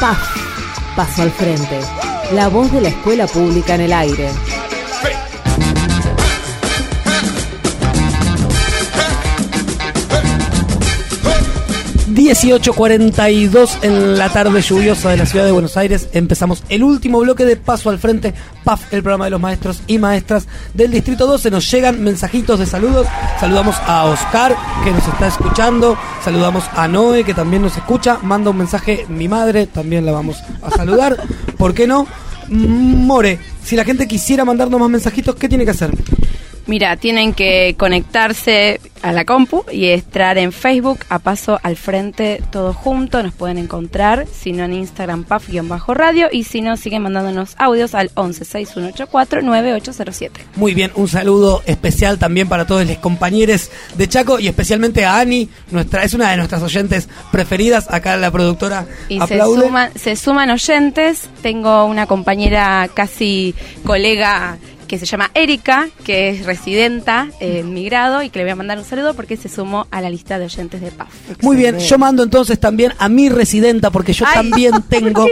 [0.00, 0.96] PAF.
[0.96, 1.78] Paso al frente.
[2.32, 4.30] La voz de la escuela pública en el aire.
[12.14, 16.08] 18.42 en la tarde lluviosa de la ciudad de Buenos Aires.
[16.12, 19.98] Empezamos el último bloque de Paso al Frente, PAF, el programa de los maestros y
[19.98, 21.50] maestras del Distrito 12.
[21.50, 23.08] Nos llegan mensajitos de saludos.
[23.40, 24.54] Saludamos a Oscar,
[24.84, 25.98] que nos está escuchando.
[26.22, 28.18] Saludamos a Noé, que también nos escucha.
[28.22, 31.16] Manda un mensaje mi madre, también la vamos a saludar.
[31.58, 32.06] ¿Por qué no?
[32.48, 35.90] More, si la gente quisiera mandarnos más mensajitos, ¿qué tiene que hacer?
[36.66, 42.42] Mira, tienen que conectarse a la compu y entrar en Facebook a paso al frente
[42.50, 43.22] todo junto.
[43.22, 48.10] Nos pueden encontrar, si no en Instagram paf-radio y si no siguen mandándonos audios al
[48.14, 50.40] 11 6184 9807.
[50.56, 55.18] Muy bien, un saludo especial también para todos los compañeros de Chaco y especialmente a
[55.18, 57.90] Ani, nuestra es una de nuestras oyentes preferidas.
[57.90, 59.66] Acá la productora Y se aplaude.
[59.66, 61.28] suman, se suman oyentes.
[61.42, 63.54] Tengo una compañera casi
[63.84, 64.56] colega
[64.86, 68.56] que se llama Erika, que es residenta en mi grado y que le voy a
[68.56, 71.08] mandar un saludo porque se sumó a la lista de oyentes de PAF.
[71.42, 74.34] Muy bien, yo mando entonces también a mi residenta, porque yo Ay.
[74.34, 75.26] también tengo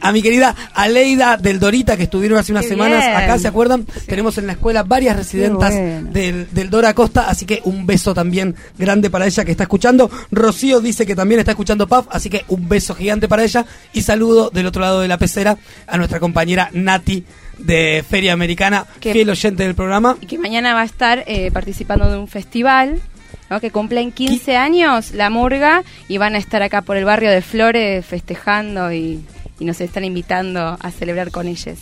[0.00, 3.16] a mi querida Aleida del Dorita, que estuvieron hace unas Qué semanas bien.
[3.16, 3.86] acá, ¿se acuerdan?
[4.06, 6.10] Tenemos en la escuela varias residentas bueno.
[6.12, 10.10] del, del Dora Costa, así que un beso también grande para ella que está escuchando.
[10.30, 13.64] Rocío dice que también está escuchando PAF, así que un beso gigante para ella.
[13.92, 17.24] Y saludo del otro lado de la pecera a nuestra compañera Nati
[17.58, 20.16] de Feria Americana, Que- fiel oyente del programa.
[20.20, 23.00] Y que mañana va a estar eh, participando de un festival.
[23.48, 23.60] ¿no?
[23.60, 27.42] que cumplen 15 años la murga y van a estar acá por el barrio de
[27.42, 29.20] Flores festejando y,
[29.60, 31.78] y nos están invitando a celebrar con ellos.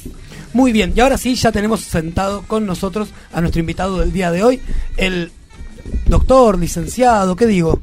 [0.52, 4.30] Muy bien, y ahora sí, ya tenemos sentado con nosotros a nuestro invitado del día
[4.30, 4.60] de hoy,
[4.98, 5.32] el
[6.06, 7.80] doctor, licenciado, ¿qué digo?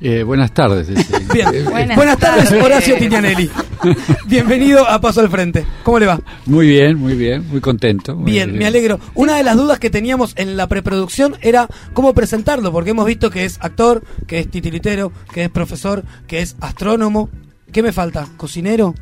[0.00, 0.88] Eh, buenas tardes.
[0.88, 1.62] este, Bien, eh,
[1.94, 3.50] buenas, tardes, Horacio Tinianelli.
[4.26, 5.64] Bienvenido a Paso al Frente.
[5.82, 6.20] ¿Cómo le va?
[6.46, 8.14] Muy bien, muy bien, muy contento.
[8.16, 8.98] muy Bien, me alegro.
[9.14, 13.30] Una de las dudas que teníamos en la preproducción era cómo presentarlo, porque hemos visto
[13.30, 17.28] que es actor, que es titiritero, que es profesor, que es astrónomo.
[17.72, 18.26] ¿Qué me falta?
[18.36, 18.94] ¿Cocinero?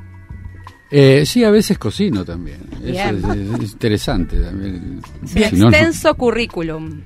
[0.91, 2.61] Eh, sí, a veces cocino también.
[2.85, 5.01] Eso es, es interesante también.
[5.24, 7.01] Si no, no- extenso currículum.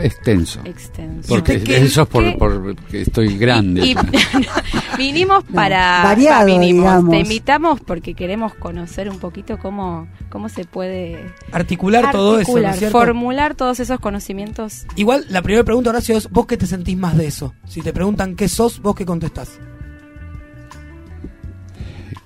[0.00, 0.60] extenso.
[0.64, 1.28] Extenso.
[1.28, 3.86] Porque ¿Y usted qué- eso es por, por- porque estoy grande.
[3.86, 3.96] Y
[4.96, 6.84] vinimos para variado, va, vinimos.
[6.84, 7.10] digamos.
[7.10, 12.58] Te invitamos porque queremos conocer un poquito cómo cómo se puede Articular, todo eso, ¿no
[12.58, 12.98] es articular, cierto?
[12.98, 14.86] formular todos esos conocimientos.
[14.96, 17.54] Igual, la primera pregunta, Horacio, es ¿vos qué te sentís más de eso?
[17.66, 19.58] Si te preguntan qué sos, ¿vos qué contestás?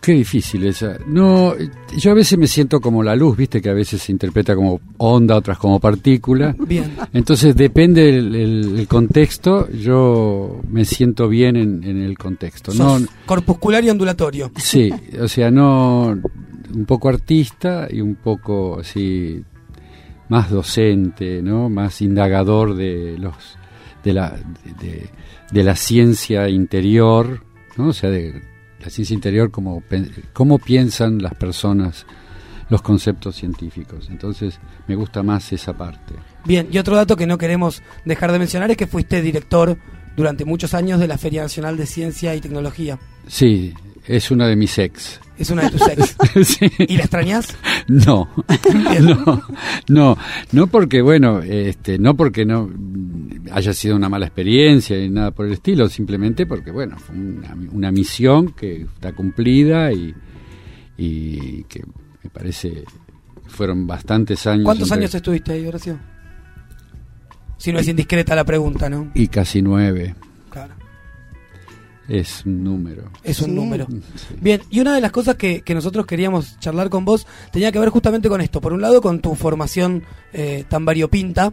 [0.09, 0.97] Qué difícil esa.
[1.07, 1.53] No,
[1.99, 4.81] yo a veces me siento como la luz, viste que a veces se interpreta como
[4.97, 6.57] onda, otras como partícula.
[6.67, 6.95] Bien.
[7.13, 12.73] Entonces depende el, el- el contexto, yo me siento bien en, en el contexto.
[12.73, 14.51] No, corpuscular y ondulatorio.
[14.57, 14.91] sí,
[15.21, 16.17] o sea, no
[16.75, 19.43] un poco artista y un poco así
[20.31, 21.69] más docente, ¿no?
[21.69, 23.35] Más indagador de los
[24.05, 24.39] de la
[24.81, 25.07] de,
[25.53, 27.43] de la ciencia interior,
[27.77, 27.89] ¿no?
[27.89, 28.43] O sea, de
[28.89, 32.07] la ciencia interior como pen- cómo piensan las personas
[32.71, 34.09] los conceptos científicos.
[34.11, 36.15] Entonces, me gusta más esa parte.
[36.47, 39.77] Bien, y otro dato que no queremos dejar de mencionar es que fuiste director
[40.17, 42.99] durante muchos años de la Feria Nacional de Ciencia y Tecnología.
[43.27, 43.75] Sí,
[44.09, 45.21] es una de mis ex.
[45.39, 46.17] Es una de tus ex.
[46.45, 46.67] Sí.
[46.79, 47.57] ¿Y la extrañas?
[47.87, 48.29] No,
[49.01, 49.43] no,
[49.89, 50.19] no,
[50.53, 52.69] no porque bueno, este, no porque no
[53.53, 57.57] haya sido una mala experiencia ni nada por el estilo, simplemente porque bueno, fue una,
[57.73, 60.15] una misión que está cumplida y,
[60.97, 61.85] y que
[62.23, 62.85] me parece
[63.47, 64.65] fueron bastantes años.
[64.65, 65.99] ¿Cuántos entre- años estuviste ahí, Horacio?
[67.57, 69.11] Si no es indiscreta la pregunta, ¿no?
[69.15, 70.15] Y casi nueve.
[72.09, 73.11] Es un número.
[73.23, 73.87] Es un número.
[74.41, 77.79] Bien, y una de las cosas que, que nosotros queríamos charlar con vos tenía que
[77.79, 78.61] ver justamente con esto.
[78.61, 80.03] Por un lado, con tu formación
[80.33, 81.53] eh, tan variopinta,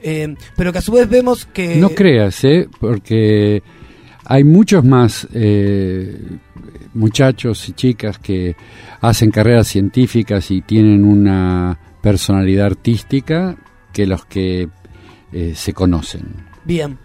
[0.00, 1.76] eh, pero que a su vez vemos que...
[1.76, 2.68] No creas, ¿eh?
[2.80, 3.62] Porque
[4.24, 6.18] hay muchos más eh,
[6.94, 8.56] muchachos y chicas que
[9.00, 13.56] hacen carreras científicas y tienen una personalidad artística
[13.92, 14.68] que los que
[15.32, 16.22] eh, se conocen.
[16.64, 16.98] Bien.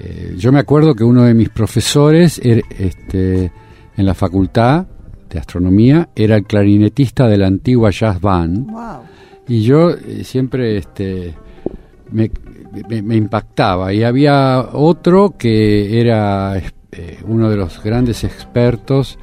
[0.00, 3.52] Eh, yo me acuerdo que uno de mis profesores er- este,
[3.96, 4.86] en la facultad
[5.28, 8.68] de astronomía era el clarinetista de la antigua jazz band.
[9.48, 11.34] Y yo eh, siempre este,
[12.10, 12.30] me,
[12.88, 13.92] me- me impactaba.
[13.92, 19.18] Y había otro que era eh, uno de los grandes expertos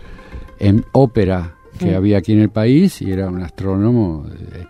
[0.59, 1.95] en ópera que Mm.
[1.95, 4.25] había aquí en el país y era un astrónomo.
[4.29, 4.65] eh,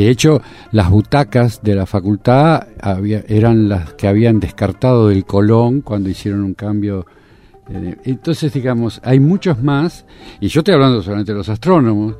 [0.00, 0.40] de hecho,
[0.72, 6.42] las butacas de la facultad había, eran las que habían descartado del Colón cuando hicieron
[6.42, 7.04] un cambio.
[7.68, 10.06] eh, Entonces, digamos, hay muchos más,
[10.40, 12.14] y yo estoy hablando solamente de los astrónomos,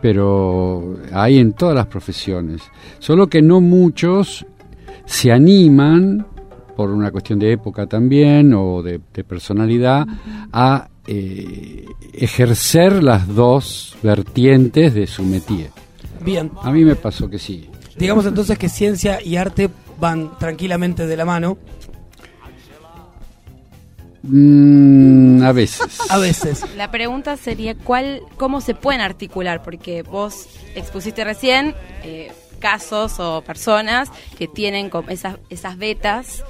[0.00, 2.62] pero hay en todas las profesiones.
[3.00, 4.46] Solo que no muchos
[5.04, 6.26] se animan,
[6.74, 10.06] por una cuestión de época también, o de, de personalidad,
[10.52, 11.84] a eh,
[12.14, 15.68] ejercer las dos vertientes de su métier.
[16.26, 16.50] Bien.
[16.62, 17.70] A mí me pasó que sí.
[17.96, 21.56] Digamos entonces que ciencia y arte van tranquilamente de la mano.
[24.22, 25.98] Mm, a veces.
[26.10, 26.64] A veces.
[26.76, 33.42] La pregunta sería cuál, cómo se pueden articular, porque vos expusiste recién eh, casos o
[33.42, 36.42] personas que tienen esas, esas vetas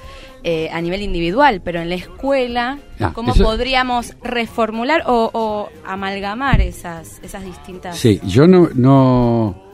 [0.43, 5.69] eh, a nivel individual, pero en la escuela, Ah, ¿cómo eso- podríamos reformular o, o
[5.85, 7.97] amalgamar esas, esas distintas?
[7.97, 9.66] Sí, yo no, no.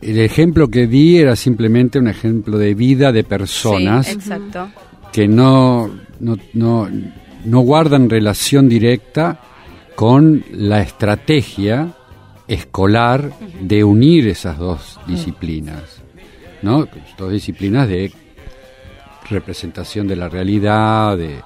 [0.00, 4.68] El ejemplo que di era simplemente un ejemplo de vida de personas Sí, exacto.
[5.12, 5.90] que no,
[6.20, 6.88] no, no,
[7.44, 9.40] no guardan relación directa
[9.94, 11.94] con la estrategia
[12.46, 16.02] escolar de unir esas dos disciplinas,
[16.62, 16.86] ¿no?
[17.16, 18.12] Dos disciplinas de
[19.28, 21.40] representación de la realidad, de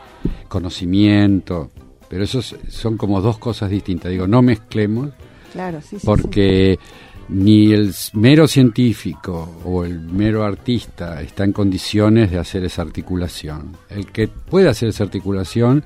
[0.49, 1.71] conocimiento,
[2.09, 4.11] pero esos son como dos cosas distintas.
[4.11, 5.11] Digo, no mezclemos
[5.53, 6.79] Claro, sí, sí, porque
[7.31, 13.77] ni el mero científico o el mero artista está en condiciones de hacer esa articulación.
[13.89, 15.85] El que puede hacer esa articulación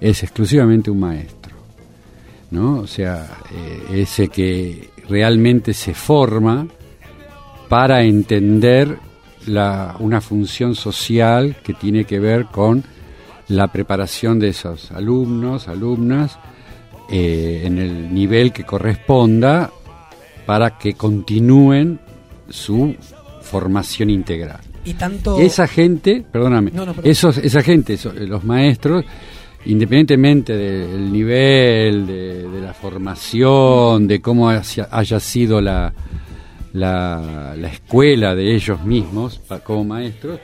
[0.00, 1.54] es exclusivamente un maestro,
[2.50, 2.80] ¿no?
[2.80, 6.66] O sea, eh, ese que realmente se forma
[7.68, 8.98] para entender
[9.46, 12.84] la, una función social que tiene que ver con
[13.48, 16.38] la preparación de esos alumnos, alumnas,
[17.10, 19.70] eh, en el nivel que corresponda
[20.46, 21.98] para que continúen
[22.48, 22.94] su
[23.42, 24.60] formación integral.
[24.84, 25.38] Y tanto...
[25.38, 27.10] Esa gente, perdóname, No, no, perdón.
[27.10, 29.04] esos, esa gente, eso- los maestros,
[29.66, 35.92] independientemente del nivel, de, de la formación, de cómo haya, sido la,
[36.72, 40.40] la, la escuela de ellos mismos como maestros,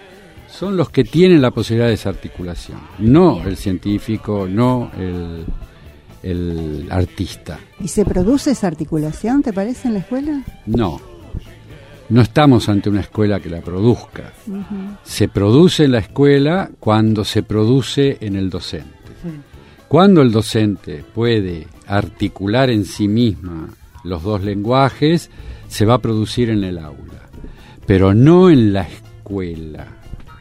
[0.48, 5.44] son los que tienen la posibilidad de esa articulación, no el científico, no el,
[6.22, 7.58] el artista.
[7.80, 10.44] ¿Y se produce esa articulación, te parece, en la escuela?
[10.66, 11.00] No,
[12.10, 14.32] no estamos ante una escuela que la produzca.
[15.04, 18.88] Se produce en la escuela cuando se produce en el docente.
[19.88, 23.68] Cuando el docente puede articular en sí misma
[24.04, 25.30] los dos lenguajes,
[25.68, 27.28] se va a producir en el aula,
[27.86, 29.86] pero no en la escuela,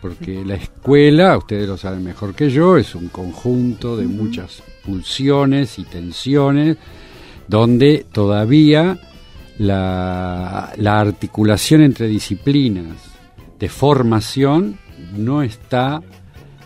[0.02, 5.78] porque la escuela, ustedes lo saben mejor que yo, es un conjunto de muchas pulsiones
[5.78, 6.78] y tensiones
[7.48, 8.98] donde todavía
[9.60, 12.96] la, la articulación entre disciplinas
[13.60, 14.78] de formación
[15.16, 16.02] no está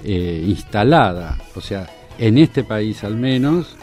[0.03, 1.37] eh, instalada.
[1.55, 3.75] O sea, en este país al menos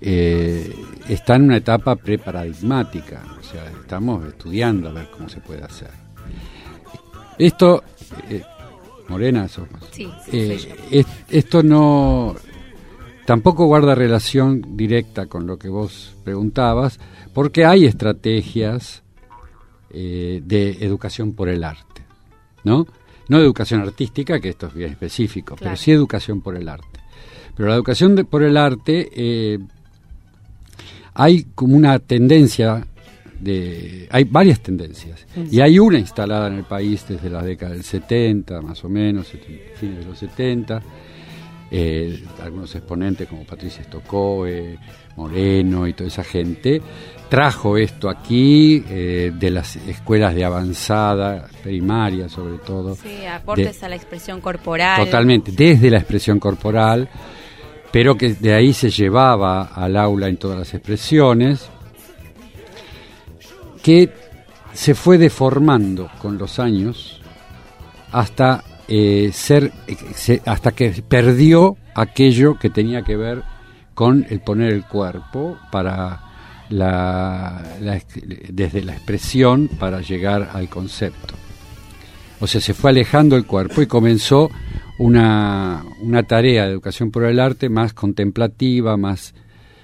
[0.00, 0.74] eh,
[1.08, 3.22] está en una etapa preparadigmática.
[3.38, 5.90] O sea, estamos estudiando a ver cómo se puede hacer.
[7.38, 7.82] Esto,
[8.30, 8.42] eh,
[9.08, 9.80] Morena, somos.
[9.90, 10.74] Sí, sí, soy yo.
[10.90, 12.34] es- esto no
[13.26, 16.98] tampoco guarda relación directa con lo que vos preguntabas,
[17.32, 19.02] porque hay estrategias
[19.90, 22.02] eh, de educación por el arte,
[22.64, 22.86] ¿no?
[23.28, 27.00] No educación artística, que esto es bien específico, pero sí educación por el arte.
[27.56, 29.58] Pero la educación de- por el arte eh,
[31.14, 32.86] hay como una tendencia
[33.38, 37.82] de hay varias tendencias y hay una instalada en el país desde la década del
[37.82, 39.32] 70 más o menos
[39.74, 40.80] fines de los 70
[41.74, 44.78] eh, algunos exponentes como Patricia Stokoe
[45.16, 46.82] Moreno y toda esa gente
[47.30, 53.86] trajo esto aquí eh, de las escuelas de avanzada primaria sobre todo Sí, aportes de-
[53.86, 55.02] a la expresión corporal.
[55.02, 57.08] Totalmente, desde la expresión corporal,
[57.90, 61.70] pero que de ahí se llevaba al aula en todas las expresiones,
[63.82, 64.10] que
[64.72, 67.20] se fue deformando con los años
[68.12, 73.42] hasta eh, ser eh, hasta que perdió aquello que tenía que ver
[73.94, 76.20] con el poner el cuerpo para
[76.68, 77.62] la,
[78.48, 81.34] desde la expresión para llegar al concepto.
[82.40, 84.50] O sea, se fue alejando el cuerpo y comenzó
[84.98, 89.34] una, una tarea de educación por el arte más contemplativa, más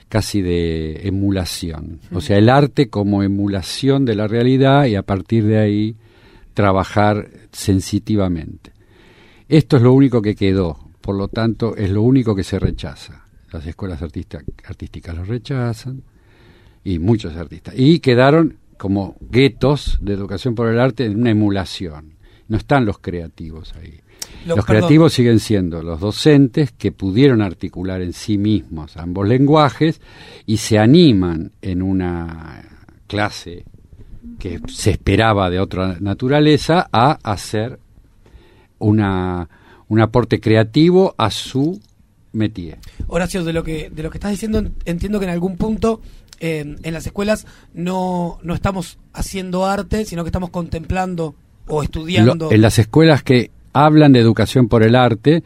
[0.08, 2.00] casi de emulación.
[2.12, 5.96] O sea, el arte como emulación de la realidad y a partir de ahí
[6.54, 8.72] trabajar sensitivamente.
[9.48, 13.24] Esto es lo único que quedó, por lo tanto es lo único que se rechaza.
[13.50, 16.02] Las escuelas artista- artísticas lo rechazan
[16.84, 17.74] y muchos artistas.
[17.76, 22.14] Y quedaron como guetos de educación por el arte en una emulación.
[22.48, 24.00] No están los creativos ahí.
[24.46, 24.80] Lo- los perdón.
[24.80, 30.00] creativos siguen siendo los docentes que pudieron articular en sí mismos ambos lenguajes
[30.46, 32.62] y se animan en una
[33.06, 33.64] clase
[34.38, 37.78] que se esperaba de otra naturaleza a hacer
[38.78, 39.48] una,
[39.88, 41.80] un aporte creativo a su
[42.32, 42.78] métier.
[43.06, 46.00] Horacio, de lo que de lo que estás diciendo en- entiendo que en algún punto
[46.40, 51.34] eh, en las escuelas no, no estamos haciendo arte, sino que estamos contemplando
[51.66, 52.46] o estudiando.
[52.46, 55.42] Lo- en las escuelas que hablan de educación por el arte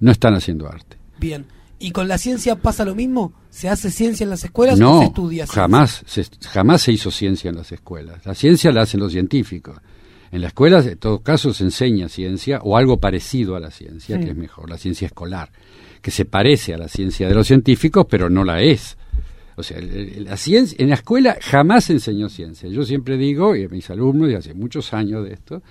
[0.00, 0.96] no están haciendo arte.
[1.18, 1.46] Bien.
[1.80, 3.32] ¿Y con la ciencia pasa lo mismo?
[3.50, 5.62] ¿Se hace ciencia en las escuelas o No, se estudia ciencia?
[5.62, 8.24] jamás se, jamás se hizo ciencia en las escuelas.
[8.26, 9.78] La ciencia la hacen los científicos.
[10.30, 14.18] En la escuela, en todo caso, se enseña ciencia o algo parecido a la ciencia,
[14.20, 15.50] que es mejor, la ciencia escolar,
[16.02, 18.96] que se parece a la ciencia de los científicos, pero no la es.
[19.56, 22.68] O sea, la ciencia, en la escuela jamás se enseñó ciencia.
[22.68, 25.62] Yo siempre digo, y a mis alumnos, y hace muchos años de esto,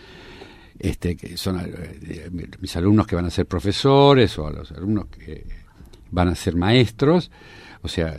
[0.80, 2.30] este, que son eh,
[2.60, 5.46] mis alumnos que van a ser profesores o a los alumnos que
[6.12, 7.32] van a ser maestros,
[7.82, 8.18] o sea,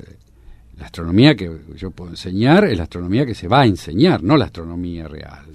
[0.79, 4.37] la astronomía que yo puedo enseñar es la astronomía que se va a enseñar, no
[4.37, 5.47] la astronomía real.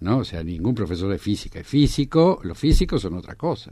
[0.00, 0.18] ¿no?
[0.18, 3.70] O sea, ningún profesor de física es físico, los físicos son otra cosa.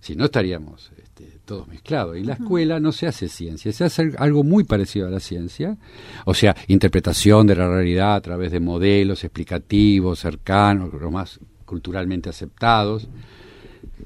[0.00, 2.16] Si no estaríamos este, todos mezclados.
[2.16, 5.76] Y la escuela no se hace ciencia, se hace algo muy parecido a la ciencia,
[6.24, 12.30] o sea, interpretación de la realidad a través de modelos explicativos, cercanos, los más culturalmente
[12.30, 13.08] aceptados.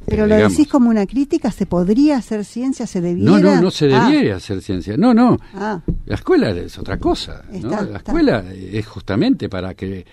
[0.04, 0.56] Pero lo digamos.
[0.56, 2.86] decís como una crítica, ¿se podría hacer ciencia?
[2.86, 3.30] ¿Se debiera?
[3.30, 4.96] No, no, no se Ah, debiera hacer ciencia.
[4.96, 5.38] No, no.
[5.54, 5.80] Ah.
[6.04, 7.42] La escuela es otra cosa.
[7.50, 7.56] ¿no?
[7.56, 8.12] Está, la está.
[8.12, 10.06] escuela es justamente para que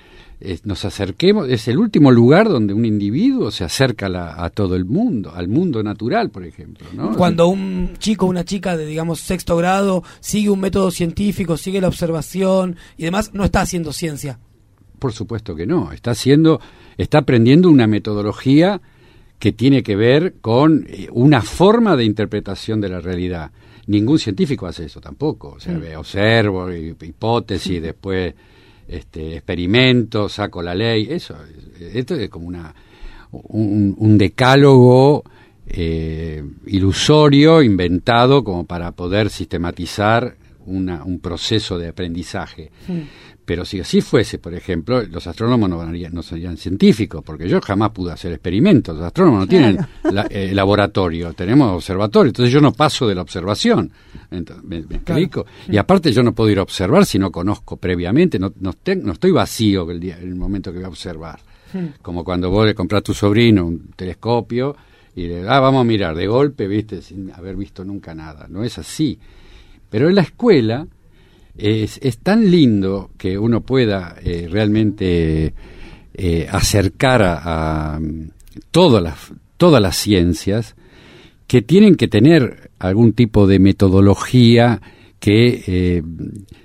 [0.63, 1.47] nos acerquemos.
[1.49, 5.31] Es el último lugar donde un individuo se acerca a, la- a todo el mundo,
[5.33, 6.87] al mundo natural, por ejemplo.
[6.93, 7.15] ¿no?
[7.15, 11.79] Cuando un chico o una chica de, digamos, sexto grado sigue un método científico, sigue
[11.79, 14.39] la observación y demás, no está haciendo ciencia.
[14.99, 15.91] Por supuesto que no.
[15.91, 16.59] Está haciendo,
[16.97, 18.81] está aprendiendo una metodología
[19.43, 23.51] que tiene que ver con eh, una forma de interpretación de la realidad.
[23.87, 25.55] Ningún científico hace eso tampoco.
[25.57, 25.97] O sea, Mm.
[25.97, 28.33] observo, hi- hipótesis, después
[28.87, 31.07] este, experimento, saco la ley.
[31.09, 31.35] Eso,
[31.77, 32.73] es- esto es como una
[33.31, 35.23] un, un decálogo
[35.67, 40.35] eh, ilusorio inventado como para poder sistematizar
[40.65, 42.71] una- un proceso de aprendizaje.
[43.45, 47.59] Pero si así fuese, por ejemplo, los astrónomos no, harían- no serían científicos, porque yo
[47.59, 48.95] jamás pude hacer experimentos.
[48.95, 53.21] Los astrónomos no tienen la- eh, laboratorio, tenemos observatorio, entonces yo no paso de la
[53.21, 53.91] observación.
[54.31, 55.45] ¿Me, me explico?
[55.67, 58.73] Y aparte yo no puedo ir a observar si no conozco previamente, no, no,
[59.03, 61.39] no estoy vacío el, día, el momento que voy a observar.
[62.01, 64.75] Como cuando vos le compras a tu sobrino un telescopio
[65.15, 68.47] y le ah, vamos a mirar de golpe, viste, sin haber visto nunca nada.
[68.47, 69.19] No es así.
[69.89, 70.87] Pero en la escuela
[71.57, 75.53] es, es tan lindo que uno pueda eh, realmente
[76.13, 77.99] eh, acercar a, a
[78.71, 80.75] todas las todas las ciencias
[81.47, 84.81] que tienen que tener algún tipo de metodología
[85.19, 86.03] que eh,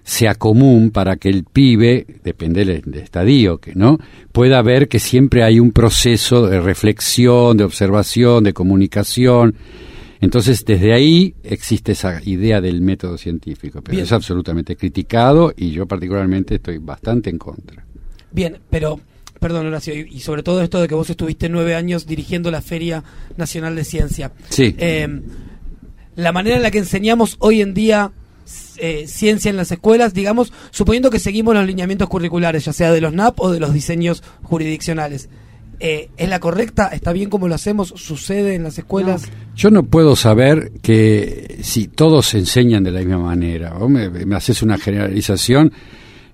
[0.03, 3.99] sea común para que el pibe, depende del, del estadio, que no
[4.33, 9.55] pueda ver que siempre hay un proceso de reflexión, de observación, de comunicación.
[10.21, 14.05] Entonces, desde ahí existe esa idea del método científico, pero Bien.
[14.05, 17.85] es absolutamente criticado y yo particularmente estoy bastante en contra.
[18.31, 19.01] Bien, pero,
[19.39, 22.63] perdón Horacio, y, y sobre todo esto de que vos estuviste nueve años dirigiendo la
[22.63, 23.05] Feria
[23.37, 24.33] Nacional de Ciencia.
[24.49, 24.75] Sí.
[24.79, 25.21] Eh,
[26.17, 28.11] la manera en la que enseñamos hoy en día
[28.79, 33.01] eh, ciencia en las escuelas, digamos, suponiendo que seguimos los lineamientos curriculares, ya sea de
[33.01, 35.29] los NAP o de los diseños jurisdiccionales.
[35.81, 36.89] Eh, ¿Es la correcta?
[36.89, 37.89] ¿Está bien como lo hacemos?
[37.97, 39.31] ¿Sucede en las escuelas?
[39.55, 43.75] Yo no puedo saber que si todos se enseñan de la misma manera.
[43.75, 45.73] Vos me, me haces una generalización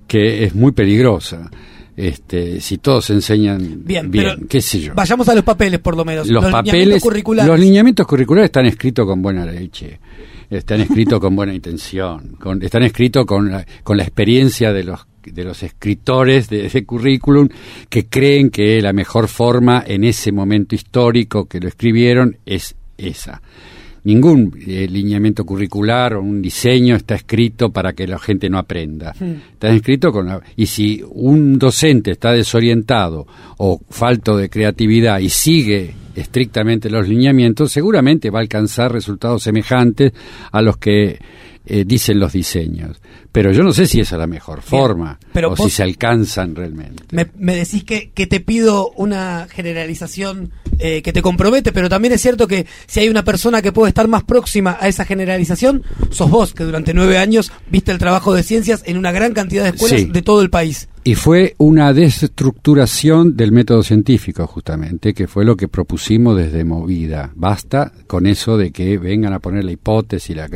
[0.06, 1.50] que es muy peligrosa.
[1.96, 4.94] Este, si todos se enseñan Bien, bien, qué sé yo.
[4.94, 6.26] Vayamos a los papeles, por lo menos.
[6.28, 7.48] Los, papeles, curriculares.
[7.48, 10.00] los lineamientos curriculares están escritos con buena leche,
[10.50, 15.06] están escritos con buena intención, con- están escritos con la, con la experiencia de los
[15.32, 17.48] de los escritores de ese currículum
[17.88, 23.40] que creen que la mejor forma en ese momento histórico que lo escribieron es esa.
[24.04, 29.14] Ningún eh, lineamiento curricular o un diseño está escrito para que la gente no aprenda.
[29.54, 35.30] Está escrito con la- y si un docente está desorientado o falto de creatividad y
[35.30, 40.12] sigue estrictamente los lineamientos, seguramente va a alcanzar resultados semejantes
[40.52, 41.18] a los que
[41.66, 43.00] eh, dicen los diseños.
[43.32, 46.54] Pero yo no sé si esa es la mejor forma pero o si se alcanzan
[46.54, 47.04] realmente.
[47.10, 52.14] Me, me decís que, que te pido una generalización eh, que te compromete, pero también
[52.14, 55.82] es cierto que si hay una persona que puede estar más próxima a esa generalización,
[56.10, 59.64] sos vos, que durante nueve años viste el trabajo de ciencias en una gran cantidad
[59.64, 60.06] de escuelas Sí.
[60.06, 60.88] de todo el país.
[61.06, 67.30] Y fue una desestructuración del método científico, justamente, que fue lo que propusimos desde Movida.
[67.34, 70.48] Basta con eso de que vengan a poner la hipótesis, la,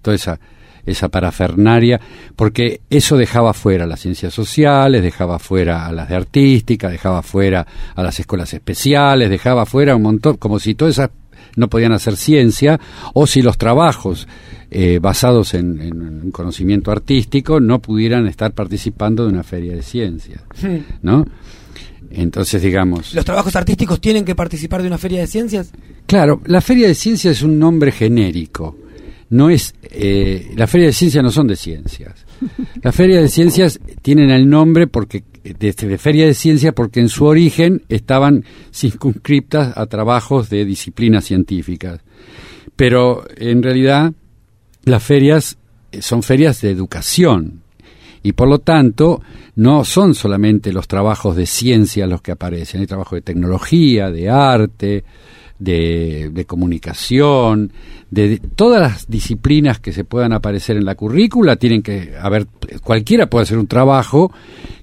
[0.00, 0.38] toda esa,
[0.86, 2.00] esa parafernaria,
[2.36, 7.66] porque eso dejaba fuera las ciencias sociales, dejaba fuera a las de artística, dejaba fuera
[7.96, 11.10] a las escuelas especiales, dejaba fuera un montón, como si todas esas
[11.56, 12.80] no podían hacer ciencia,
[13.14, 14.26] o si los trabajos
[14.70, 19.82] eh, basados en, en un conocimiento artístico no pudieran estar participando de una feria de
[19.82, 20.42] ciencias,
[21.02, 21.26] ¿no?
[22.10, 25.72] Entonces, digamos, ¿Los trabajos artísticos tienen que participar de una feria de ciencias?
[26.06, 28.76] claro, la feria de ciencias es un nombre genérico,
[29.30, 32.26] no es, eh, las ferias de ciencias no son de ciencias.
[32.82, 37.08] Las ferias de ciencias tienen el nombre porque de, de feria de ciencias porque en
[37.08, 42.00] su origen estaban circunscriptas a trabajos de disciplinas científicas.
[42.76, 44.12] Pero en realidad
[44.84, 45.58] las ferias
[45.90, 47.62] eh, son ferias de educación
[48.22, 49.22] y por lo tanto
[49.56, 54.30] no son solamente los trabajos de ciencia los que aparecen, hay trabajos de tecnología, de
[54.30, 55.04] arte,
[55.62, 57.72] de, de comunicación,
[58.10, 62.46] de, de todas las disciplinas que se puedan aparecer en la currícula, tienen que haber,
[62.82, 64.32] cualquiera puede hacer un trabajo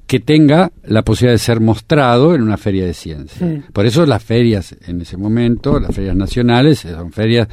[0.08, 3.64] que tenga la posibilidad de ser mostrado en una feria de ciencia.
[3.74, 7.48] Por eso las ferias en ese momento, las ferias nacionales, son ferias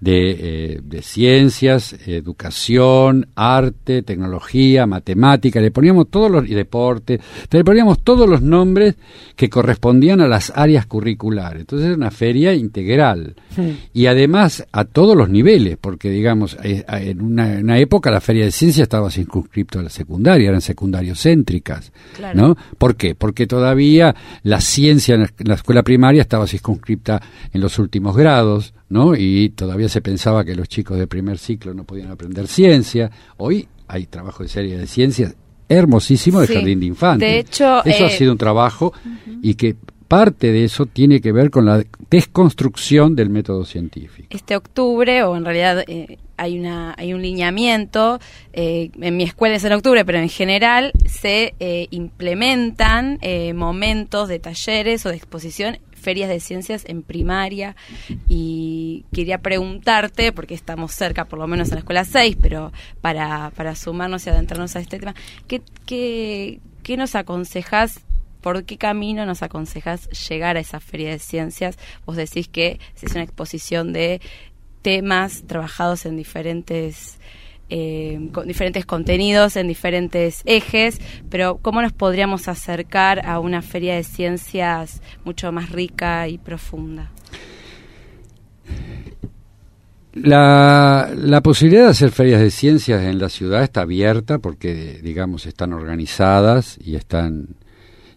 [0.00, 0.30] de,
[0.74, 7.20] eh, de ciencias, educación, arte, tecnología, matemática, le poníamos todos los, y deporte,
[7.50, 8.94] le poníamos todos los nombres
[9.36, 11.60] que correspondían a las áreas curriculares.
[11.60, 13.34] Entonces era una feria integral.
[13.92, 18.20] Y además a todos los niveles, porque digamos, eh, en una, en una época la
[18.20, 21.92] feria de ciencia estaba circunscripto a la secundaria, eran secundarios céntricas.
[22.16, 22.40] Claro.
[22.40, 22.56] ¿no?
[22.78, 23.14] ¿Por qué?
[23.14, 27.20] Porque todavía la ciencia en la- en la escuela primaria estaba circunscripta
[27.52, 29.14] en los últimos grados, ¿no?
[29.16, 33.10] Y todavía se pensaba que los chicos de primer ciclo no podían aprender ciencia.
[33.38, 35.34] Hoy hay trabajo de serie de ciencias
[35.68, 36.54] hermosísimo de Sí.
[36.54, 37.28] jardín de infantes.
[37.28, 38.92] De hecho, eso ha eh, sido un trabajo
[39.40, 39.76] y que
[40.10, 44.26] parte de eso tiene que ver con la desconstrucción del método científico.
[44.30, 48.18] este octubre, o en realidad eh, hay una hay un lineamiento,
[48.52, 53.20] eh, en mi escuela es en octubre, pero en general se eh, implementan
[53.54, 57.76] momentos de talleres o de exposición, ferias de ciencias en primaria,
[58.28, 63.52] y quería preguntarte, porque estamos cerca, por lo menos en la escuela 6, pero para,
[63.54, 65.14] para sumarnos y adentrarnos a este tema,
[65.46, 68.00] ¿qué, qué, qué nos aconsejas
[68.40, 71.78] ¿Por qué camino nos aconsejas llegar a esa feria de ciencias?
[72.06, 74.20] Vos decís que es una exposición de
[74.82, 77.18] temas trabajados en diferentes
[77.72, 83.94] eh, con diferentes contenidos, en diferentes ejes, pero ¿cómo nos podríamos acercar a una feria
[83.94, 87.12] de ciencias mucho más rica y profunda?
[90.12, 95.46] La, la posibilidad de hacer ferias de ciencias en la ciudad está abierta porque, digamos,
[95.46, 97.54] están organizadas y están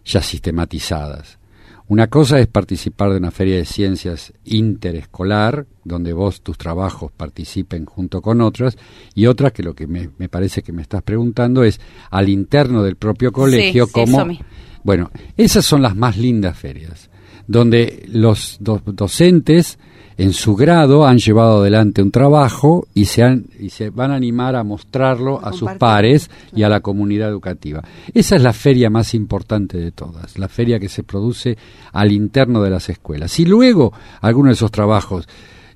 [0.04, 1.38] ya sistematizadas.
[1.86, 7.84] Una cosa es participar de una feria de ciencias interescolar, donde vos tus trabajos participen
[7.84, 8.76] junto con otras,
[9.14, 11.80] y otra que lo que me, me parece que me estás preguntando es
[12.10, 14.18] al interno del propio colegio, sí, cómo...
[14.18, 14.46] eso mismo.
[14.82, 17.10] Bueno, esas son las más lindas ferias,
[17.46, 19.78] donde los do- docentes
[20.16, 24.14] en su grado han llevado adelante un trabajo y se, han, y se van a
[24.14, 27.82] animar a mostrarlo a sus pares y a la comunidad educativa.
[28.12, 31.56] Esa es la feria más importante de todas, la feria que se produce
[31.92, 33.32] al interno de las escuelas.
[33.32, 35.26] Si luego alguno de esos trabajos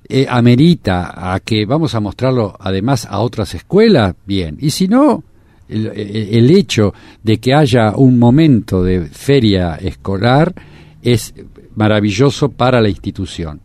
[0.07, 4.57] eh, amerita a que vamos a mostrarlo además a otras escuelas, bien.
[4.59, 5.23] Y si no,
[5.67, 10.53] el, el- el hecho de que haya un momento de feria escolar
[11.03, 11.33] es
[11.75, 13.61] maravilloso para la institución.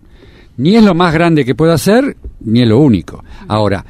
[0.56, 3.24] Ni es lo más grande que pueda ser, ni es lo único.
[3.48, 3.84] Ahora,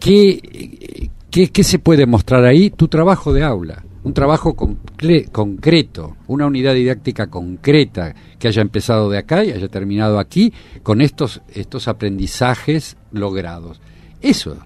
[0.00, 2.70] ¿qué, qué, se puede mostrar ahí?
[2.70, 9.10] Tu trabajo de aula, un trabajo concre- concreto, una unidad didáctica concreta que haya empezado
[9.10, 13.80] de acá y haya terminado aquí con estos, estos aprendizajes logrados.
[14.20, 14.56] Eso,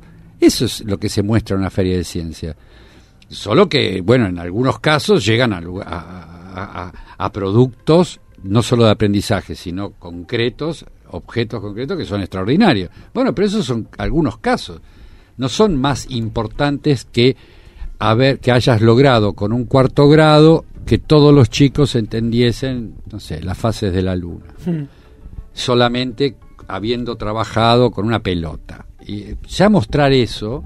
[0.40, 2.56] eso es lo que se muestra en una feria de ciencia.
[3.28, 9.56] Solo que, bueno, en algunos casos llegan a- a- a productos no solo de aprendizaje,
[9.56, 10.86] sino concretos,
[11.16, 12.90] objetos concretos que son extraordinarios.
[13.12, 14.80] Bueno, pero esos son algunos casos.
[15.36, 17.36] No son más importantes que
[17.98, 23.42] haber que hayas logrado con un cuarto grado que todos los chicos entendiesen, no sé,
[23.42, 24.44] las fases de la luna
[25.56, 26.36] solamente
[26.68, 28.86] habiendo trabajado con una pelota.
[29.04, 30.62] Y ya mostrar eso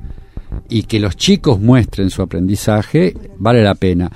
[0.69, 4.11] y que los chicos muestren su aprendizaje vale la pena.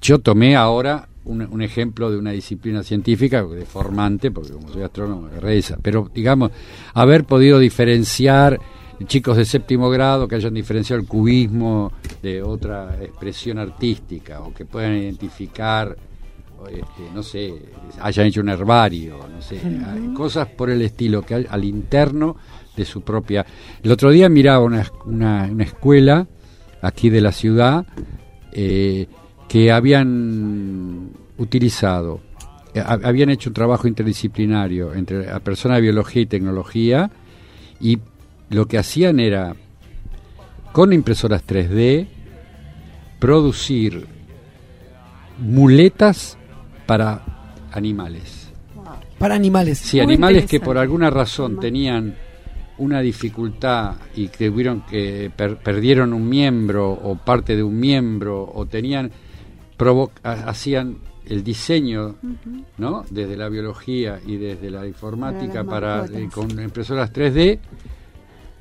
[0.00, 5.22] Yo tomé ahora un, un ejemplo de una disciplina científica deformante, porque como soy astrónomo
[5.22, 6.50] me reza, pero digamos,
[6.94, 8.58] haber podido diferenciar
[9.06, 14.64] chicos de séptimo grado que hayan diferenciado el cubismo de otra expresión artística o que
[14.64, 15.96] puedan identificar
[16.70, 17.52] este, no sé,
[18.00, 19.60] hayan hecho un herbario, no sé,
[20.14, 22.36] cosas por el estilo, que hay al interno
[22.76, 23.44] de su propia...
[23.82, 26.26] El otro día miraba una, una, una escuela
[26.80, 27.86] aquí de la ciudad
[28.52, 29.08] eh,
[29.48, 32.20] que habían utilizado,
[32.74, 37.10] eh, ha- habían hecho un trabajo interdisciplinario entre la persona de biología y tecnología
[37.80, 37.98] y
[38.50, 39.54] lo que hacían era,
[40.72, 42.06] con impresoras 3D,
[43.18, 44.06] producir
[45.38, 46.36] muletas
[46.86, 47.22] para
[47.72, 48.50] animales.
[49.18, 49.78] Para animales.
[49.78, 52.14] Sí, animales que por alguna razón tenían
[52.78, 58.50] una dificultad y que tuvieron que per- perdieron un miembro o parte de un miembro
[58.52, 59.10] o tenían
[60.22, 62.16] hacían el diseño,
[62.78, 63.04] ¿no?
[63.10, 67.58] Desde la biología y desde la informática Para eh, con impresoras 3D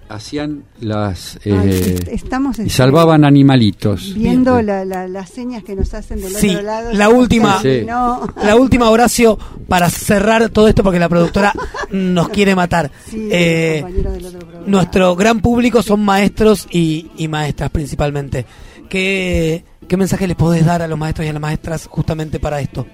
[0.09, 4.13] hacían las Ay, eh, est- estamos y salvaban animalitos.
[4.13, 6.93] viendo la- la- las señas que nos hacen del Sí, otro lado.
[6.93, 11.53] la última, la última Horacio para cerrar todo esto porque la productora
[11.91, 12.91] nos quiere matar.
[13.09, 18.45] Sí, Eh, del otro nuestro gran público son maestros y, y maestras principalmente.
[18.89, 22.61] ¿Qué, ¿Qué mensaje les podés dar a los maestros y a las maestras justamente para
[22.61, 22.85] esto?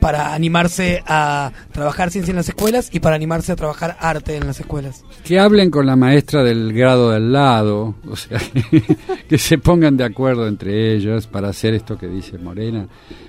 [0.00, 4.46] Para animarse a trabajar ciencia en las escuelas y para animarse a trabajar arte en
[4.46, 5.04] las escuelas.
[5.24, 8.40] Que hablen con la maestra del grado del lado, o sea,
[9.28, 12.86] que se pongan de acuerdo entre ellos para hacer esto que dice Morena,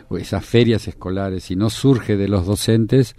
[0.09, 1.43] o esas ferias escolares.
[1.45, 3.15] Si no surge de los docentes,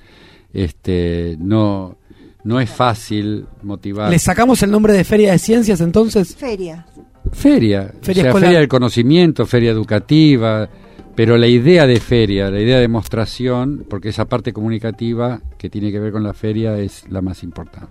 [0.53, 1.99] este, no,
[2.45, 4.11] no es fácil motivar.
[4.11, 6.37] ¿Le sacamos el nombre de Feria de Ciencias entonces?
[6.37, 6.87] Feria.
[7.33, 10.69] Feria, Feria o sea, feria del conocimiento, feria educativa,
[11.15, 15.93] pero la idea de feria, la idea de demostración, porque esa parte comunicativa que tiene
[15.93, 17.89] que ver con la feria es la más importante.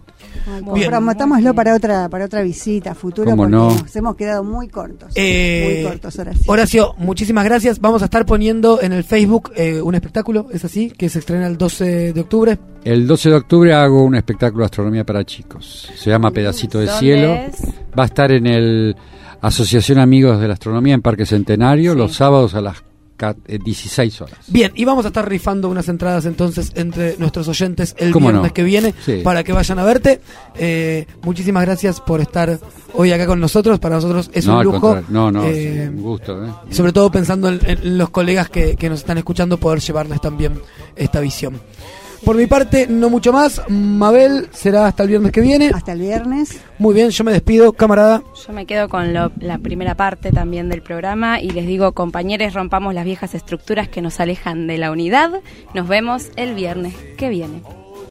[0.87, 3.69] Promotámoslo para otra, para otra visita futura ¿Cómo porque no?
[3.69, 5.11] nos hemos quedado muy cortos.
[5.15, 6.51] Eh, muy cortos, Horacio.
[6.51, 7.79] Horacio, muchísimas gracias.
[7.79, 10.89] Vamos a estar poniendo en el Facebook eh, un espectáculo, ¿es así?
[10.89, 12.57] Que se estrena el 12 de octubre.
[12.83, 15.91] El 12 de octubre hago un espectáculo de astronomía para chicos.
[15.95, 17.33] Se llama Pedacito de ¿Dónde Cielo.
[17.33, 17.61] es?
[17.97, 18.95] Va a estar en el
[19.41, 22.83] Asociación Amigos de la Astronomía en Parque Centenario los sábados a las
[23.15, 24.37] ca- eh, 16 horas.
[24.47, 28.49] Bien, y vamos a estar rifando unas entradas entonces entre nuestros oyentes el ¿Cómo viernes
[28.49, 28.53] no?
[28.53, 29.21] que viene Sí.
[29.23, 30.21] para que vayan a verte.
[30.55, 32.59] Eh, muchísimas gracias por estar
[32.93, 33.79] hoy acá con nosotros.
[33.79, 34.99] Para nosotros es no, un lujo.
[35.09, 36.45] No, no, eh, sí, un gusto.
[36.45, 36.49] ¿eh?
[36.71, 40.59] sobre todo pensando en, en los colegas que, que nos están escuchando, poder llevarles también
[40.95, 41.59] esta visión.
[42.25, 43.61] Por mi parte, no mucho más.
[43.69, 45.71] Mabel será hasta el viernes que viene.
[45.73, 46.59] Hasta el viernes.
[46.77, 48.21] Muy bien, yo me despido, camarada.
[48.45, 52.53] Yo me quedo con lo- la primera parte también del programa y les digo, compañeros,
[52.53, 55.31] rompamos las viejas estructuras que nos alejan de la unidad.
[55.73, 57.61] Nos vemos el viernes que viene.